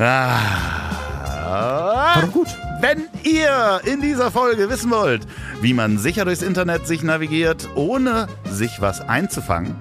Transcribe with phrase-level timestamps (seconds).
[0.00, 2.14] Ah.
[2.14, 2.48] War doch gut.
[2.80, 5.26] Wenn ihr in dieser Folge wissen wollt,
[5.60, 9.76] wie man sicher durchs Internet sich navigiert, ohne sich was einzufangen,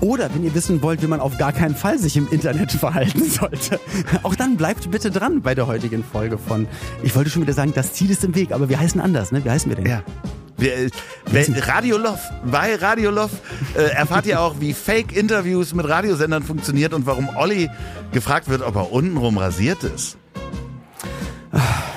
[0.00, 3.28] oder wenn ihr wissen wollt, wie man auf gar keinen Fall sich im Internet verhalten
[3.28, 3.80] sollte.
[4.22, 6.68] Auch dann bleibt bitte dran bei der heutigen Folge von.
[7.02, 9.44] Ich wollte schon wieder sagen, das Ziel ist im Weg, aber wir heißen anders, ne?
[9.44, 9.86] Wie heißen wir denn?
[9.86, 10.02] Ja.
[10.60, 10.90] Wir,
[11.66, 13.30] Radio Love, bei Radio Love
[13.74, 17.70] äh, erfahrt ihr auch, wie Fake-Interviews mit Radiosendern funktioniert und warum Olli
[18.12, 20.18] gefragt wird, ob er untenrum rasiert ist.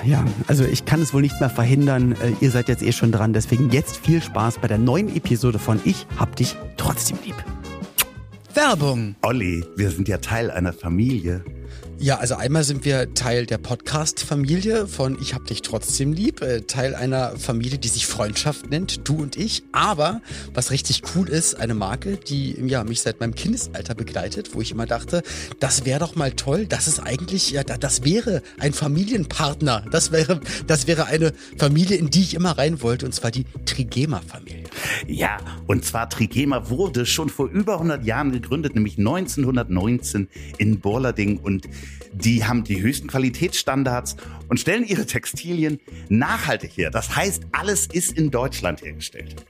[0.06, 2.14] Ja, also ich kann es wohl nicht mehr verhindern.
[2.14, 3.34] Äh, ihr seid jetzt eh schon dran.
[3.34, 7.36] Deswegen jetzt viel Spaß bei der neuen Episode von Ich hab dich trotzdem lieb.
[8.54, 9.16] Werbung.
[9.22, 11.44] Olli, wir sind ja Teil einer Familie.
[12.04, 16.60] Ja, also einmal sind wir Teil der Podcast-Familie von Ich hab dich trotzdem lieb, äh,
[16.64, 19.64] Teil einer Familie, die sich Freundschaft nennt, du und ich.
[19.72, 20.22] Aber
[20.54, 24.72] was richtig cool ist, eine Marke, die ja, mich seit meinem Kindesalter begleitet, wo ich
[24.72, 25.24] immer dachte,
[25.62, 29.86] das wäre doch mal toll, das ist eigentlich, ja, das wäre ein Familienpartner.
[29.90, 33.46] Das wäre, das wäre eine Familie, in die ich immer rein wollte, und zwar die
[33.64, 34.66] Trigema-Familie.
[35.08, 41.38] Ja, und zwar Trigema wurde schon vor über 100 Jahren gegründet, nämlich 1919 in Borlading
[41.38, 41.70] und
[42.14, 44.16] die haben die höchsten Qualitätsstandards
[44.50, 46.92] und stellen ihre Textilien nachhaltig her.
[46.92, 49.46] Das heißt, alles ist in Deutschland hergestellt.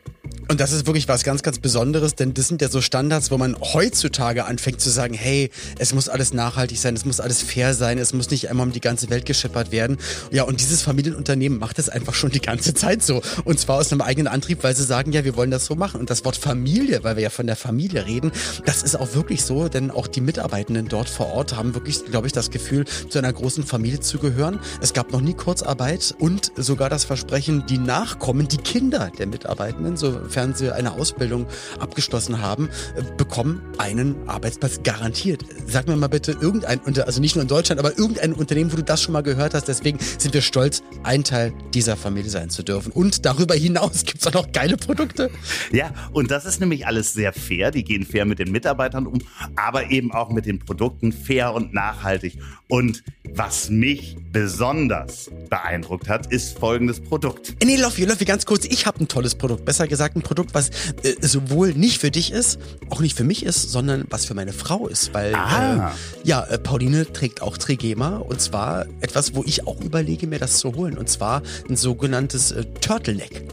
[0.49, 3.37] Und das ist wirklich was ganz, ganz Besonderes, denn das sind ja so Standards, wo
[3.37, 7.73] man heutzutage anfängt zu sagen, hey, es muss alles nachhaltig sein, es muss alles fair
[7.73, 9.97] sein, es muss nicht einmal um die ganze Welt geschippert werden.
[10.31, 13.21] Ja, und dieses Familienunternehmen macht das einfach schon die ganze Zeit so.
[13.45, 15.99] Und zwar aus einem eigenen Antrieb, weil sie sagen, ja, wir wollen das so machen.
[15.99, 18.31] Und das Wort Familie, weil wir ja von der Familie reden,
[18.65, 22.27] das ist auch wirklich so, denn auch die Mitarbeitenden dort vor Ort haben wirklich, glaube
[22.27, 24.59] ich, das Gefühl, zu einer großen Familie zu gehören.
[24.81, 29.97] Es gab noch nie Kurzarbeit und sogar das Versprechen, die Nachkommen, die Kinder der Mitarbeitenden,
[29.97, 30.19] so
[30.55, 31.47] sie eine Ausbildung
[31.79, 32.69] abgeschlossen haben,
[33.17, 35.43] bekommen einen Arbeitsplatz garantiert.
[35.67, 38.83] Sag mir mal bitte irgendein, also nicht nur in Deutschland, aber irgendein Unternehmen, wo du
[38.83, 39.67] das schon mal gehört hast.
[39.67, 42.91] Deswegen sind wir stolz, ein Teil dieser Familie sein zu dürfen.
[42.91, 45.29] Und darüber hinaus gibt es auch noch geile Produkte.
[45.71, 47.71] Ja, und das ist nämlich alles sehr fair.
[47.71, 49.19] Die gehen fair mit den Mitarbeitern um,
[49.55, 52.39] aber eben auch mit den Produkten fair und nachhaltig.
[52.67, 53.03] Und
[53.35, 57.55] was mich besonders beeindruckt hat, ist folgendes Produkt.
[57.63, 58.65] Nee, Loffi, Loffi, ganz kurz.
[58.65, 59.65] Ich habe ein tolles Produkt.
[59.65, 60.69] Besser gesagt, ein Produkt, was
[61.03, 64.53] äh, sowohl nicht für dich ist, auch nicht für mich ist, sondern was für meine
[64.53, 65.13] Frau ist.
[65.13, 65.79] Weil, äh,
[66.23, 68.17] ja, äh, Pauline trägt auch Trigema.
[68.17, 70.97] Und zwar etwas, wo ich auch überlege, mir das zu holen.
[70.97, 73.43] Und zwar ein sogenanntes äh, Turtleneck.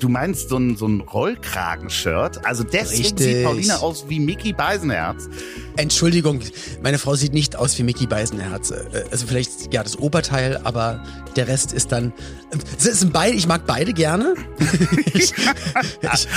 [0.00, 2.44] Du meinst so ein, so ein Rollkragenshirt?
[2.44, 3.34] Also deswegen Richtig.
[3.34, 5.28] sieht Pauline aus wie Mickey Beisenherz.
[5.76, 6.40] Entschuldigung,
[6.82, 8.70] meine Frau sieht nicht aus wie Mickey Beisenherz.
[8.70, 11.02] Äh, also vielleicht ja das Oberteil, aber
[11.36, 12.12] der Rest ist dann.
[12.76, 14.34] Es sind beide, ich mag beide gerne.
[15.14, 15.32] ich,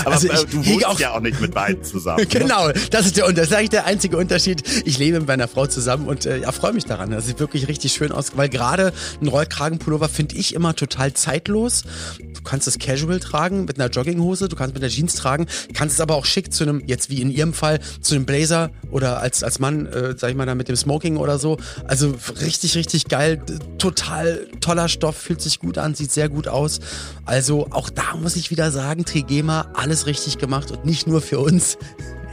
[0.05, 2.19] aber also ich du wohnst auch, ja auch nicht mit beiden zusammen.
[2.21, 2.25] Ne?
[2.27, 4.63] genau, das ist der das ist eigentlich der einzige Unterschied.
[4.85, 7.11] Ich lebe mit meiner Frau zusammen und äh, ja, freue mich daran.
[7.11, 11.83] Das sieht wirklich richtig schön aus, weil gerade ein Rollkragenpullover finde ich immer total zeitlos.
[12.19, 15.95] Du kannst es casual tragen mit einer Jogginghose, du kannst mit einer Jeans tragen, kannst
[15.95, 19.21] es aber auch schick zu einem, jetzt wie in ihrem Fall, zu einem Blazer oder
[19.25, 21.57] als, als Mann, äh, sag ich mal, da mit dem Smoking oder so.
[21.85, 23.41] Also richtig, richtig geil.
[23.79, 26.79] Total toller Stoff, fühlt sich gut an, sieht sehr gut aus.
[27.25, 31.39] Also auch da muss ich wieder sagen, Trigema, alles richtig gemacht und nicht nur für
[31.39, 31.77] uns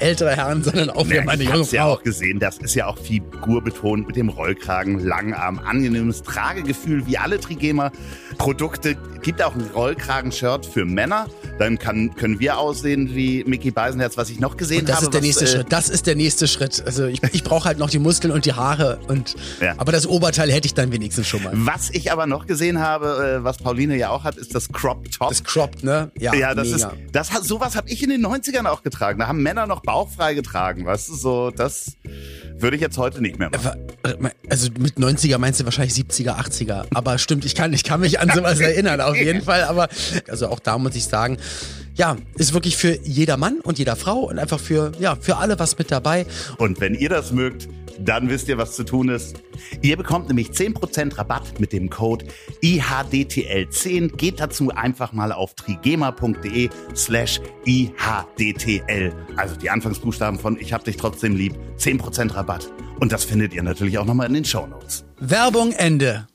[0.02, 1.74] ältere Herren, sondern auch für meine junge Frau.
[1.74, 7.16] Ja auch gesehen, das ist ja auch figurbetont mit dem Rollkragen, Langarm, angenehmes Tragegefühl wie
[7.18, 8.96] alle Trigema-Produkte.
[9.22, 11.26] Gibt auch ein Rollkragen-Shirt für Männer.
[11.58, 15.10] Dann kann, können wir aussehen wie Mickey Beisenherz, was ich noch gesehen und das habe.
[15.10, 15.72] Das ist der was, nächste äh, Schritt.
[15.72, 16.82] Das ist der nächste Schritt.
[16.84, 19.74] Also ich, ich brauche halt noch die Muskeln und die Haare und ja.
[19.76, 21.52] aber das Oberteil hätte ich dann wenigstens schon mal.
[21.54, 25.10] Was ich aber noch gesehen habe, äh, was Pauline ja auch hat, ist das Crop
[25.10, 25.28] Top.
[25.28, 26.10] Das Crop, ne?
[26.18, 26.88] Ja, ja das mega.
[26.88, 29.18] ist das sowas habe ich in den 90ern auch getragen.
[29.18, 31.97] Da haben Männer noch bauchfrei getragen, weißt du, so, das
[32.56, 33.78] würde ich jetzt heute nicht mehr machen.
[34.04, 36.86] Äh, also mit 90er meinst du wahrscheinlich 70er, 80er.
[36.94, 39.64] Aber stimmt, ich kann, ich kann mich an sowas erinnern, auf jeden Fall.
[39.64, 39.88] Aber
[40.28, 41.36] also auch da muss ich sagen,
[41.94, 45.58] ja, ist wirklich für jeder Mann und jeder Frau und einfach für, ja, für alle
[45.58, 46.26] was mit dabei.
[46.58, 49.36] Und wenn ihr das mögt, dann wisst ihr, was zu tun ist.
[49.83, 52.24] Ihr bekommt nämlich 10% Rabatt mit dem Code
[52.62, 54.16] IHDTL10.
[54.16, 59.12] Geht dazu einfach mal auf trigema.de slash IHDTL.
[59.36, 61.54] Also die Anfangsbuchstaben von Ich hab dich trotzdem lieb.
[61.78, 62.71] 10% Rabatt.
[63.00, 65.04] Und das findet ihr natürlich auch nochmal in den Show Notes.
[65.18, 66.27] Werbung Ende.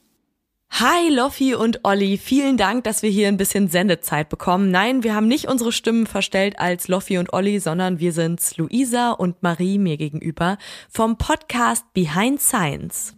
[0.70, 4.70] Hi Loffi und Olli, vielen Dank, dass wir hier ein bisschen Sendezeit bekommen.
[4.70, 9.12] Nein, wir haben nicht unsere Stimmen verstellt als Loffi und Olli, sondern wir sind's Luisa
[9.12, 13.16] und Marie mir gegenüber vom Podcast Behind Science.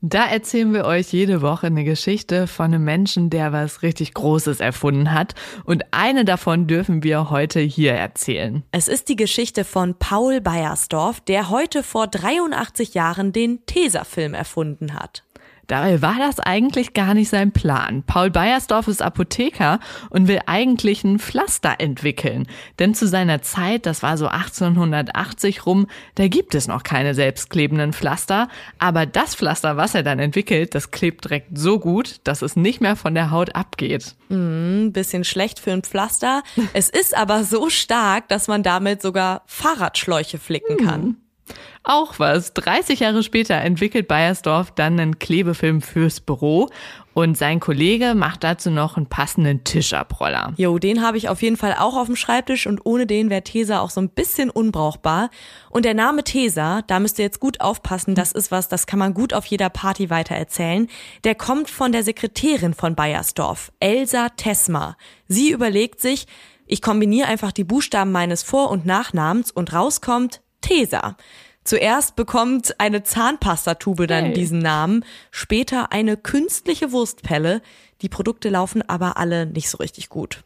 [0.00, 4.60] Da erzählen wir euch jede Woche eine Geschichte von einem Menschen, der was richtig Großes
[4.60, 5.34] erfunden hat.
[5.64, 8.62] Und eine davon dürfen wir heute hier erzählen.
[8.70, 14.94] Es ist die Geschichte von Paul Beiersdorf, der heute vor 83 Jahren den Tesafilm erfunden
[14.94, 15.24] hat.
[15.68, 18.02] Dabei war das eigentlich gar nicht sein Plan.
[18.06, 22.46] Paul Beiersdorf ist Apotheker und will eigentlich ein Pflaster entwickeln.
[22.78, 27.92] Denn zu seiner Zeit, das war so 1880 rum, da gibt es noch keine selbstklebenden
[27.92, 28.48] Pflaster.
[28.78, 32.80] Aber das Pflaster, was er dann entwickelt, das klebt direkt so gut, dass es nicht
[32.80, 34.16] mehr von der Haut abgeht.
[34.30, 36.42] Mm, bisschen schlecht für ein Pflaster.
[36.72, 41.16] es ist aber so stark, dass man damit sogar Fahrradschläuche flicken kann.
[41.90, 42.52] Auch was.
[42.52, 46.68] 30 Jahre später entwickelt Bayersdorf dann einen Klebefilm fürs Büro
[47.14, 50.52] und sein Kollege macht dazu noch einen passenden Tischabroller.
[50.58, 53.42] Jo, den habe ich auf jeden Fall auch auf dem Schreibtisch und ohne den wäre
[53.42, 55.30] Tesa auch so ein bisschen unbrauchbar.
[55.70, 58.98] Und der Name Tesa, da müsst ihr jetzt gut aufpassen, das ist was, das kann
[58.98, 60.88] man gut auf jeder Party weitererzählen.
[61.24, 64.98] Der kommt von der Sekretärin von Bayersdorf, Elsa Tesma.
[65.26, 66.26] Sie überlegt sich,
[66.66, 71.16] ich kombiniere einfach die Buchstaben meines Vor- und Nachnamens und rauskommt Tesa.
[71.68, 74.32] Zuerst bekommt eine Zahnpastatube dann hey.
[74.32, 77.60] diesen Namen, später eine künstliche Wurstpelle.
[78.00, 80.44] Die Produkte laufen aber alle nicht so richtig gut.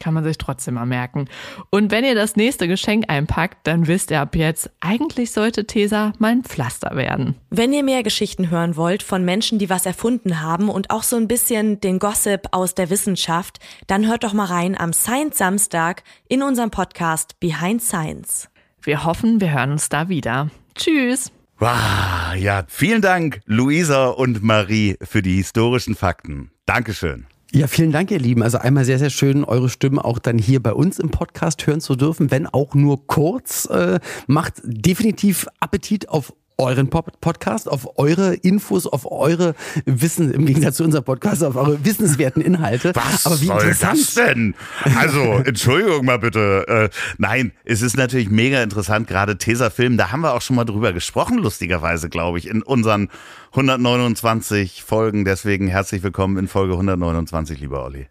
[0.00, 1.28] Kann man sich trotzdem mal merken.
[1.70, 6.12] Und wenn ihr das nächste Geschenk einpackt, dann wisst ihr ab jetzt, eigentlich sollte Tesa
[6.18, 7.36] mal ein Pflaster werden.
[7.50, 11.14] Wenn ihr mehr Geschichten hören wollt von Menschen, die was erfunden haben und auch so
[11.14, 16.02] ein bisschen den Gossip aus der Wissenschaft, dann hört doch mal rein am Science Samstag
[16.28, 18.48] in unserem Podcast Behind Science.
[18.82, 20.50] Wir hoffen, wir hören uns da wieder.
[20.74, 21.32] Tschüss.
[21.58, 26.50] Wow, ja, vielen Dank, Luisa und Marie, für die historischen Fakten.
[26.66, 27.26] Dankeschön.
[27.52, 28.42] Ja, vielen Dank, ihr Lieben.
[28.42, 31.80] Also einmal sehr, sehr schön, eure Stimme auch dann hier bei uns im Podcast hören
[31.80, 33.66] zu dürfen, wenn auch nur kurz.
[33.66, 39.54] Äh, macht definitiv Appetit auf euren Podcast, auf eure Infos, auf eure
[39.84, 42.92] Wissen, im Gegensatz zu unserem Podcast, auf eure wissenswerten Inhalte.
[42.94, 43.98] Was Aber wie soll interessant.
[44.00, 44.54] das denn?
[44.96, 46.64] Also, Entschuldigung mal bitte.
[46.68, 50.64] Äh, nein, es ist natürlich mega interessant, gerade Tesafilm, da haben wir auch schon mal
[50.64, 53.08] drüber gesprochen, lustigerweise, glaube ich, in unseren
[53.50, 55.24] 129 Folgen.
[55.24, 58.06] Deswegen herzlich willkommen in Folge 129, lieber Olli.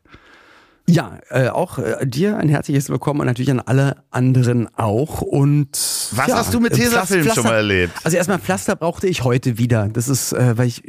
[0.85, 5.21] Ja, äh, auch äh, dir ein herzliches Willkommen und natürlich an alle anderen auch.
[5.21, 5.69] Und
[6.11, 7.93] was ja, hast du mit Tesafilm schon mal erlebt?
[8.03, 9.87] Also erstmal Pflaster brauchte ich heute wieder.
[9.87, 10.83] Das ist, äh, weil ich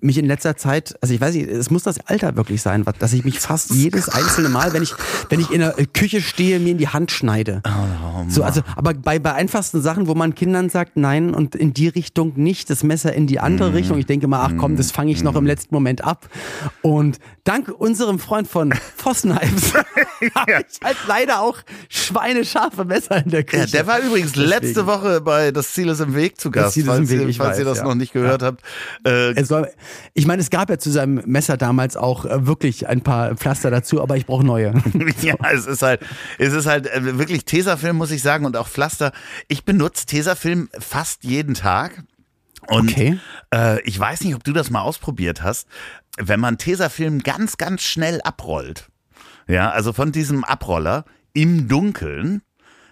[0.00, 3.12] mich in letzter Zeit, also ich weiß nicht, es muss das Alter wirklich sein, dass
[3.12, 4.94] ich mich fast jedes einzelne Mal, wenn ich,
[5.28, 7.62] wenn ich in der Küche stehe, mir in die Hand schneide.
[7.66, 11.74] Oh, so, also, aber bei, bei einfachsten Sachen, wo man Kindern sagt, nein, und in
[11.74, 13.74] die Richtung nicht, das Messer in die andere mm.
[13.74, 13.98] Richtung.
[13.98, 15.24] Ich denke mal, ach komm, das fange ich mm.
[15.24, 15.48] noch im mhm.
[15.48, 16.28] letzten Moment ab.
[16.82, 18.74] Und dank unserem Freund von
[19.40, 19.74] Fossenheims
[20.34, 21.58] habe ich halt leider auch
[21.88, 23.62] schweinescharfe Messer in der Küche.
[23.62, 24.48] Ja, der war übrigens Deswegen.
[24.48, 27.20] letzte Woche bei Das Ziel ist im Weg zu Gast, das Ziel falls, ist im
[27.20, 27.84] Weg, ihr, falls weiß, ihr das ja.
[27.84, 28.48] noch nicht gehört ja.
[28.48, 28.62] habt.
[29.04, 29.68] Äh, soll,
[30.14, 33.70] ich meine, es gab ja zu seinem Messer damals auch äh, wirklich ein paar Pflaster
[33.70, 34.74] dazu, aber ich brauche neue.
[35.22, 36.00] ja, es ist halt,
[36.38, 39.12] es ist halt äh, wirklich Tesafilm, muss ich sagen, und auch Pflaster.
[39.48, 42.04] Ich benutze Tesafilm fast jeden Tag.
[42.66, 43.18] Und okay.
[43.54, 45.66] äh, ich weiß nicht, ob du das mal ausprobiert hast.
[46.18, 48.90] Wenn man Tesafilm ganz, ganz schnell abrollt,
[49.50, 52.42] ja, also von diesem Abroller im Dunkeln,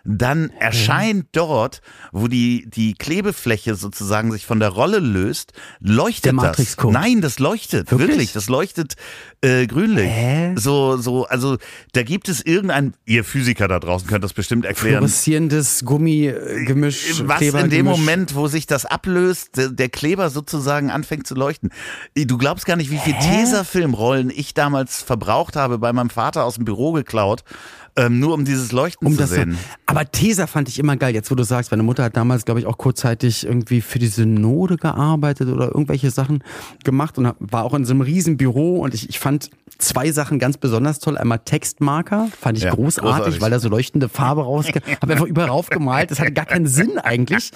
[0.09, 1.83] dann erscheint dort,
[2.13, 6.77] wo die, die Klebefläche sozusagen sich von der Rolle löst, leuchtet der das.
[6.83, 8.95] Nein, das leuchtet, wirklich, wirklich das leuchtet
[9.43, 10.09] äh, grünlich.
[10.09, 10.55] Hä?
[10.57, 11.59] So, so, also
[11.93, 14.99] da gibt es irgendein, ihr Physiker da draußen könnt das bestimmt erklären.
[14.99, 17.23] Fluoreszierendes Gummigemisch.
[17.25, 21.71] Was Kleber, in dem Moment, wo sich das ablöst, der Kleber sozusagen anfängt zu leuchten.
[22.17, 26.55] Du glaubst gar nicht, wie viel Tesafilmrollen ich damals verbraucht habe, bei meinem Vater aus
[26.55, 27.45] dem Büro geklaut
[27.99, 29.53] ähm, nur um dieses Leuchten um zu sehen.
[29.53, 29.59] So.
[29.87, 31.15] Aber Tesa fand ich immer geil.
[31.15, 34.07] Jetzt, wo du sagst, meine Mutter hat damals, glaube ich, auch kurzzeitig irgendwie für die
[34.07, 36.45] Synode gearbeitet oder irgendwelche Sachen
[36.85, 40.39] gemacht und war auch in so einem riesen Büro und ich, ich fand zwei Sachen
[40.39, 41.19] ganz besonders toll.
[41.19, 44.79] Einmal Textmarker, fand ich ja, großartig, großartig, weil da so leuchtende Farbe rauskam.
[45.03, 46.11] Habe einfach überall raufgemalt.
[46.11, 47.51] Das hatte gar keinen Sinn eigentlich.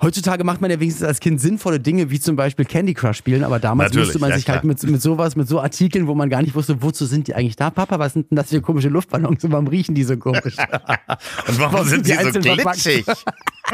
[0.00, 3.44] Heutzutage macht man ja wenigstens als Kind sinnvolle Dinge, wie zum Beispiel Candy Crush spielen,
[3.44, 4.72] aber damals Natürlich, musste man ja, sich halt klar.
[4.72, 7.34] halt mit, mit sowas, mit so Artikeln, wo man gar nicht wusste, wozu sind die
[7.34, 7.70] eigentlich da?
[7.70, 9.42] Papa, was sind denn das für komische Luftballons?
[9.44, 10.56] Und warum riechen die so komisch?
[11.48, 13.06] Und warum sind die, die so glitschig?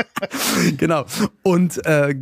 [0.79, 1.05] genau.
[1.43, 2.15] Und, äh,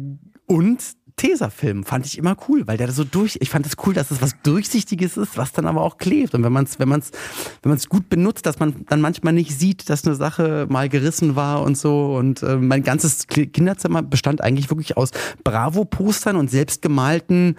[0.47, 0.81] und
[1.17, 4.11] Tesafilm fand ich immer cool, weil der so durch, ich fand es das cool, dass
[4.11, 6.35] es was Durchsichtiges ist, was dann aber auch klebt.
[6.35, 7.11] Und wenn man es, wenn man es,
[7.63, 10.91] wenn man es gut benutzt, dass man dann manchmal nicht sieht, dass eine Sache mal
[10.91, 12.15] gerissen war und so.
[12.17, 15.11] Und äh, mein ganzes Kinderzimmer bestand eigentlich wirklich aus
[15.43, 17.57] Bravo-Postern und selbstgemalten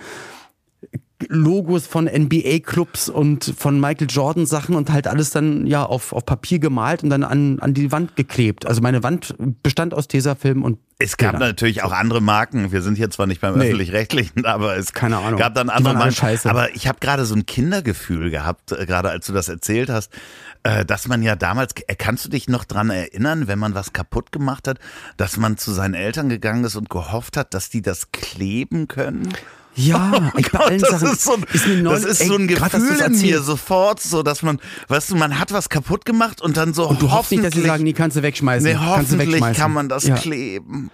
[1.30, 6.26] Logos von NBA-Clubs und von Michael Jordan Sachen und halt alles dann ja auf, auf
[6.26, 8.68] Papier gemalt und dann an, an die Wand geklebt.
[8.68, 11.48] Also meine Wand bestand aus Tesafilm und Es gab Bilder.
[11.48, 12.72] natürlich auch andere Marken.
[12.72, 13.66] Wir sind hier zwar nicht beim Nee.
[13.66, 15.40] öffentlich-rechtlichen, aber es Keine Ahnung.
[15.40, 16.12] gab dann andere Marken.
[16.14, 16.48] scheiße.
[16.50, 20.14] Aber ich habe gerade so ein Kindergefühl gehabt, äh, gerade als du das erzählt hast,
[20.62, 23.92] äh, dass man ja damals, äh, kannst du dich noch dran erinnern, wenn man was
[23.92, 24.78] kaputt gemacht hat,
[25.18, 29.34] dass man zu seinen Eltern gegangen ist und gehofft hat, dass die das kleben können?
[29.78, 32.22] Ja, ich bei allen Oh das Sachen ist so ein, ist mir das neulich- ist
[32.22, 35.40] ey, so ein grad, Gefühl du's in mir sofort, so dass man, weißt du, man
[35.40, 37.86] hat was kaputt gemacht und dann so Und du hoffst nicht, dass sie hoffentlich- sagen,
[37.86, 38.70] die kannst du wegschmeißen.
[38.72, 40.16] Nee, hoffentlich kann man das ja.
[40.16, 40.90] kleben.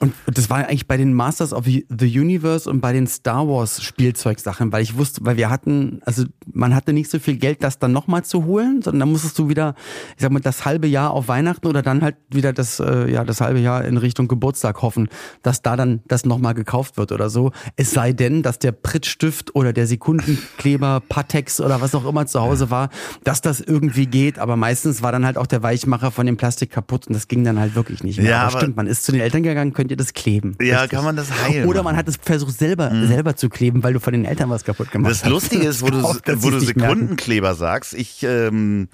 [0.00, 1.84] Und das war eigentlich bei den Masters of the
[2.20, 6.74] Universe und bei den Star Wars Spielzeugsachen, weil ich wusste, weil wir hatten, also man
[6.74, 9.74] hatte nicht so viel Geld, das dann nochmal zu holen, sondern dann musstest du wieder,
[10.16, 13.24] ich sag mal, das halbe Jahr auf Weihnachten oder dann halt wieder das, äh, ja,
[13.24, 15.08] das halbe Jahr in Richtung Geburtstag hoffen,
[15.42, 17.52] dass da dann das nochmal gekauft wird oder so.
[17.76, 22.40] Es sei denn, dass der Prittstift oder der Sekundenkleber, Patex oder was auch immer zu
[22.40, 22.88] Hause war,
[23.24, 26.70] dass das irgendwie geht, aber meistens war dann halt auch der Weichmacher von dem Plastik
[26.70, 28.30] kaputt und das ging dann halt wirklich nicht mehr.
[28.30, 30.56] Ja, aber aber- stimmt, man ist zu den Eltern gegangen, könnt ihr das kleben.
[30.60, 30.90] Ja, Richtig.
[30.96, 34.00] kann man das heilen Oder man hat es versucht selber, selber zu kleben, weil du
[34.00, 35.30] von den Eltern was kaputt gemacht Das hast.
[35.30, 36.94] Lustige ist, wo du, Auch, wo du nicht merken.
[36.96, 38.88] Sekundenkleber sagst, ich ähm,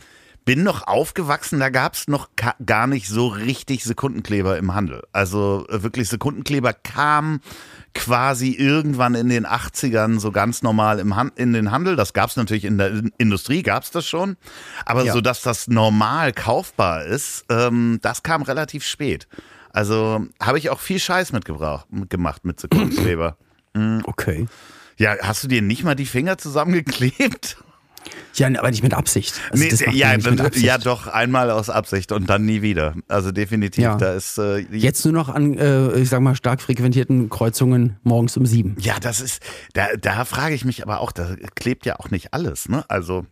[0.44, 5.02] bin noch aufgewachsen, da gab's noch ka- gar nicht so richtig Sekundenkleber im Handel.
[5.12, 7.40] Also äh, wirklich Sekundenkleber kam
[7.94, 11.96] quasi irgendwann in den 80ern so ganz normal im Han in den Handel.
[11.96, 14.36] Das gab's natürlich in der In- Industrie, gab's das schon.
[14.84, 15.12] Aber Ja.
[15.14, 19.26] so, dass das normal kaufbar ist, ähm, das kam relativ spät.
[19.76, 23.36] Also habe ich auch viel Scheiß mitgebracht, gemacht mit Sekundenkleber.
[24.04, 24.46] Okay.
[24.96, 27.58] Ja, hast du dir nicht mal die Finger zusammengeklebt?
[28.36, 29.34] Ja, aber nicht mit Absicht.
[29.50, 30.64] Also Nee, ja, mit Absicht.
[30.64, 32.94] ja, doch, einmal aus Absicht und dann nie wieder.
[33.06, 33.96] Also definitiv, Ja.
[33.96, 38.34] da ist äh, Jetzt nur noch an, äh, ich sag mal, stark frequentierten Kreuzungen morgens
[38.38, 38.76] um sieben.
[38.78, 39.42] Ja, das ist,
[39.74, 42.82] da, da frage ich mich aber auch, da klebt ja auch nicht alles, ne?
[42.88, 43.26] Also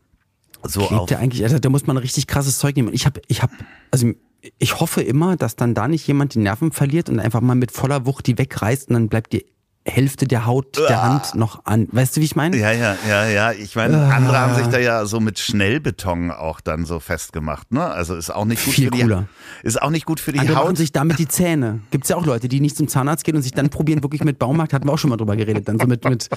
[0.62, 0.88] so auf.
[0.88, 2.88] Klebt ja eigentlich, also da muss man richtig krasses Zeug nehmen.
[2.88, 3.54] Und ich habe, ich habe,
[3.90, 4.12] also
[4.58, 7.70] ich hoffe immer, dass dann da nicht jemand die Nerven verliert und einfach mal mit
[7.72, 9.46] voller Wucht die wegreißt und dann bleibt die
[9.86, 11.88] Hälfte der Haut der Hand noch an.
[11.92, 12.56] Weißt du, wie ich meine?
[12.56, 13.52] Ja, ja, ja, ja.
[13.52, 14.16] Ich meine, Ah.
[14.16, 17.84] andere haben sich da ja so mit Schnellbeton auch dann so festgemacht, ne?
[17.84, 19.28] Also ist auch nicht gut Viel für die cooler.
[19.62, 20.76] Ist auch nicht gut für die Andere machen Haut.
[20.78, 21.80] sich damit die Zähne.
[21.90, 24.38] Gibt's ja auch Leute, die nicht zum Zahnarzt gehen und sich dann probieren, wirklich mit
[24.38, 26.30] Baumarkt, hatten wir auch schon mal drüber geredet, dann so mit, mit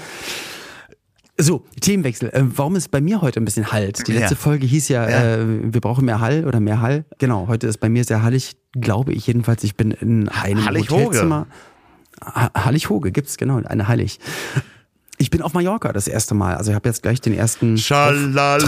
[1.39, 2.29] so, Themenwechsel.
[2.29, 4.07] Äh, warum ist bei mir heute ein bisschen Halt?
[4.07, 4.39] Die letzte Ja.
[4.39, 5.35] Folge hieß ja, Ja.
[5.35, 7.05] Äh, wir brauchen mehr Hall oder mehr Hall.
[7.19, 9.63] Genau, heute ist bei mir sehr hallig, glaube ich jedenfalls.
[9.63, 11.03] Ich bin in einem Hallig-Hoge.
[11.05, 11.47] Hotelzimmer.
[12.23, 14.19] Ha- Hallig-Hoge gibt's, genau, eine Hallig.
[15.19, 16.55] Ich bin auf Mallorca das erste Mal.
[16.55, 18.61] Also ich habe jetzt gleich den ersten Schalalala,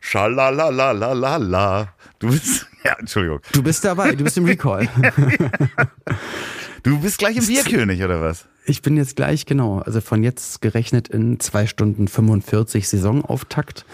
[0.00, 1.88] schalalalala.
[2.18, 3.40] Du bist, ja, Entschuldigung.
[3.52, 4.88] Du bist dabei, du bist im Recall.
[6.82, 8.46] Du bist gleich im Bierkönig, oder was?
[8.64, 13.84] Ich bin jetzt gleich, genau, also von jetzt gerechnet in zwei Stunden 45 Saisonauftakt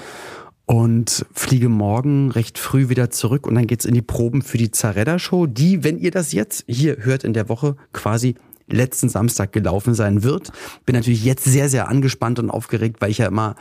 [0.66, 4.70] und fliege morgen recht früh wieder zurück und dann geht's in die Proben für die
[4.70, 8.34] Zareda-Show, die, wenn ihr das jetzt hier hört in der Woche, quasi
[8.68, 10.52] letzten Samstag gelaufen sein wird.
[10.84, 13.54] Bin natürlich jetzt sehr, sehr angespannt und aufgeregt, weil ich ja immer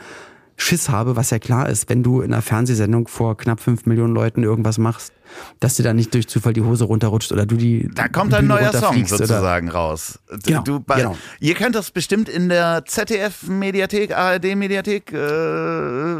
[0.58, 4.14] Schiss habe, was ja klar ist, wenn du in einer Fernsehsendung vor knapp fünf Millionen
[4.14, 5.12] Leuten irgendwas machst,
[5.60, 8.46] dass dir da nicht durch Zufall die Hose runterrutscht oder du die Da kommt ein
[8.46, 10.18] neuer Song runterfliegst oder- sozusagen raus.
[10.44, 11.16] Genau, du, genau.
[11.40, 15.16] Ihr könnt das bestimmt in der ZDF-Mediathek, ARD-Mediathek, äh,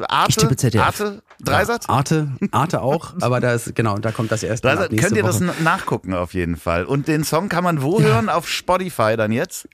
[0.08, 0.82] Arte, Ich tippe ZDF.
[0.82, 1.88] Arte, Dreisatz?
[1.88, 5.22] Arte, Arte auch, aber da ist, genau, da kommt das erste Mal Dreisatz, könnt ihr
[5.22, 5.52] das Woche.
[5.58, 6.84] n- nachgucken auf jeden Fall.
[6.84, 8.28] Und den Song kann man wo hören?
[8.28, 9.68] Auf Spotify dann jetzt?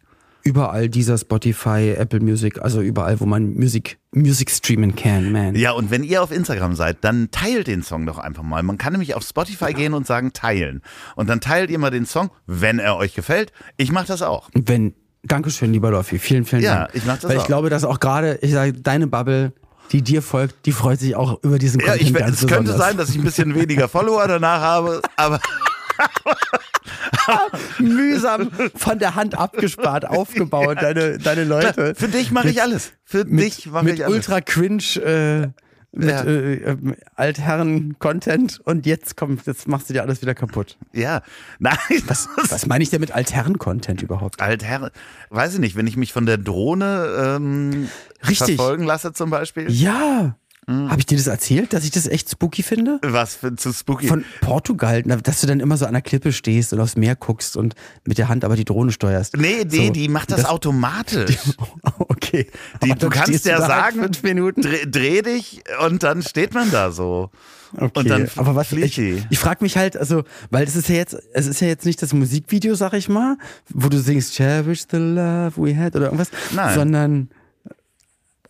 [0.44, 5.54] Überall dieser Spotify, Apple Music, also überall, wo man Musik, Music streamen kann, man.
[5.54, 8.62] Ja, und wenn ihr auf Instagram seid, dann teilt den Song doch einfach mal.
[8.62, 10.82] Man kann nämlich auf Spotify gehen und sagen teilen.
[11.14, 13.52] Und dann teilt ihr mal den Song, wenn er euch gefällt.
[13.76, 14.50] Ich mache das auch.
[14.54, 16.90] Wenn, Dankeschön, lieber Dorfi, vielen, vielen Ja, Dank.
[16.94, 17.42] ich mach das Weil auch.
[17.42, 19.52] ich glaube, dass auch gerade, ich sage, deine Bubble,
[19.92, 22.62] die dir folgt, die freut sich auch über diesen Ja, Content ich, ganz es könnte
[22.64, 22.78] besonders.
[22.88, 25.38] sein, dass ich ein bisschen weniger Follower danach habe, aber
[27.78, 31.94] mühsam von der Hand abgespart, aufgebaut, deine, deine Leute.
[31.96, 32.92] für dich mache ich alles.
[33.04, 34.16] Für dich mache mit ich alles.
[34.16, 35.48] ultra cringe äh,
[35.94, 36.22] mit Ja.
[36.24, 36.76] äh, äh,
[37.16, 40.78] Altherren-Content und jetzt kommt, jetzt machst du dir alles wieder kaputt.
[40.92, 41.20] Ja,
[41.58, 41.76] nein,
[42.08, 44.40] das Was meine ich denn mit Altherren-Content überhaupt?
[44.40, 44.90] Altherren,
[45.30, 47.88] weiß ich nicht, wenn ich mich von der Drohne ähm,
[48.26, 48.56] Richtig.
[48.56, 49.70] verfolgen lasse zum Beispiel.
[49.70, 50.36] Ja.
[50.66, 50.90] Mhm.
[50.90, 53.00] Habe ich dir das erzählt, dass ich das echt spooky finde?
[53.02, 54.06] Was für zu spooky.
[54.06, 57.56] Von Portugal, dass du dann immer so an der Klippe stehst und aufs Meer guckst
[57.56, 57.74] und
[58.06, 59.36] mit der Hand aber die Drohne steuerst.
[59.36, 61.36] nee, nee, So, die macht das, das- automatisch.
[61.98, 62.46] Okay.
[62.82, 64.62] Die, du kannst ja halt sagen, Fünf Minuten.
[64.62, 67.30] Dreh, dreh dich und dann steht man da so.
[67.76, 69.22] Okay, Und dann aber was ich, die.
[69.30, 72.00] ich frage mich halt, also, weil es ist ja jetzt, es ist ja jetzt nicht
[72.02, 73.36] das Musikvideo, sag ich mal,
[73.70, 76.74] wo du singst Cherish the love we had oder irgendwas, Nein.
[76.74, 77.28] sondern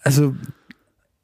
[0.02, 0.34] also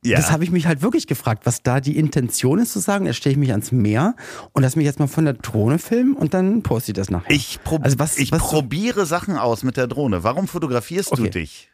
[0.04, 0.16] Ja.
[0.16, 3.16] das habe ich mich halt wirklich gefragt, was da die Intention ist zu sagen, jetzt
[3.16, 4.14] stelle ich mich ans Meer
[4.52, 7.30] und lass mich jetzt mal von der Drohne filmen und dann poste ich das nachher.
[7.32, 10.22] Ich, prob Also was- ich was- probiere Sachen aus mit der Drohne.
[10.22, 11.30] Warum fotografierst du Okay.
[11.30, 11.70] dich?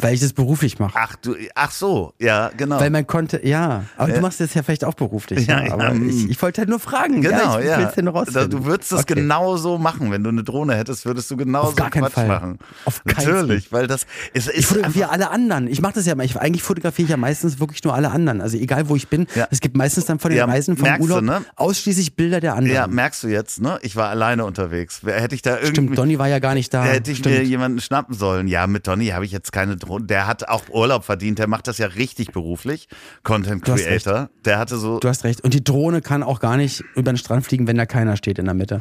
[0.00, 0.92] Weil ich das beruflich mache.
[0.94, 2.80] Ach, du, ach so, ja, genau.
[2.80, 5.46] Weil man konnte, ja, aber du machst das ja vielleicht auch beruflich.
[5.46, 5.68] Ja, ne?
[5.68, 6.08] ja, aber mm.
[6.08, 7.20] ich, ich wollte halt nur fragen.
[7.22, 7.60] Genau, ja.
[7.60, 7.80] Ich ja.
[7.80, 9.14] ja Da, du würdest das Okay.
[9.14, 10.10] genau so machen.
[10.10, 12.28] Wenn du eine Drohne hättest, würdest du genau Auf so gar keinen Quatsch Fall.
[12.28, 12.58] machen.
[12.84, 15.66] Auf keinen Natürlich, weil das Ich ist fotografiere alle anderen.
[15.66, 16.24] Ich mache das ja mal.
[16.24, 18.40] Ich, eigentlich fotografiere ich ja meistens wirklich nur alle anderen.
[18.40, 19.26] Also egal wo ich bin.
[19.34, 19.46] Ja.
[19.50, 21.44] Es gibt meistens dann von den Ja, Reisen vom merkst du, Urlaub ne?
[21.56, 22.74] ausschließlich Bilder der anderen.
[22.74, 23.78] ja, merkst du jetzt, ne?
[23.82, 25.00] Ich war alleine unterwegs.
[25.02, 26.84] Wer- Hätte ich da irgendwie Stimmt, Donny war ja gar nicht da.
[26.84, 27.36] hätte ich Stimmt.
[27.38, 28.48] mir jemanden schnappen sollen.
[28.48, 29.89] Ja, mit Donny habe ich jetzt keine Drohne.
[29.98, 31.38] Der hat auch Urlaub verdient.
[31.38, 32.88] Der macht das ja richtig beruflich.
[33.22, 34.04] Content Du hast recht.
[34.04, 34.30] Creator.
[34.44, 35.40] Der hatte so Du hast recht.
[35.42, 38.38] Und die Drohne kann auch gar nicht über den Strand fliegen, wenn da keiner steht
[38.38, 38.80] in der Mitte.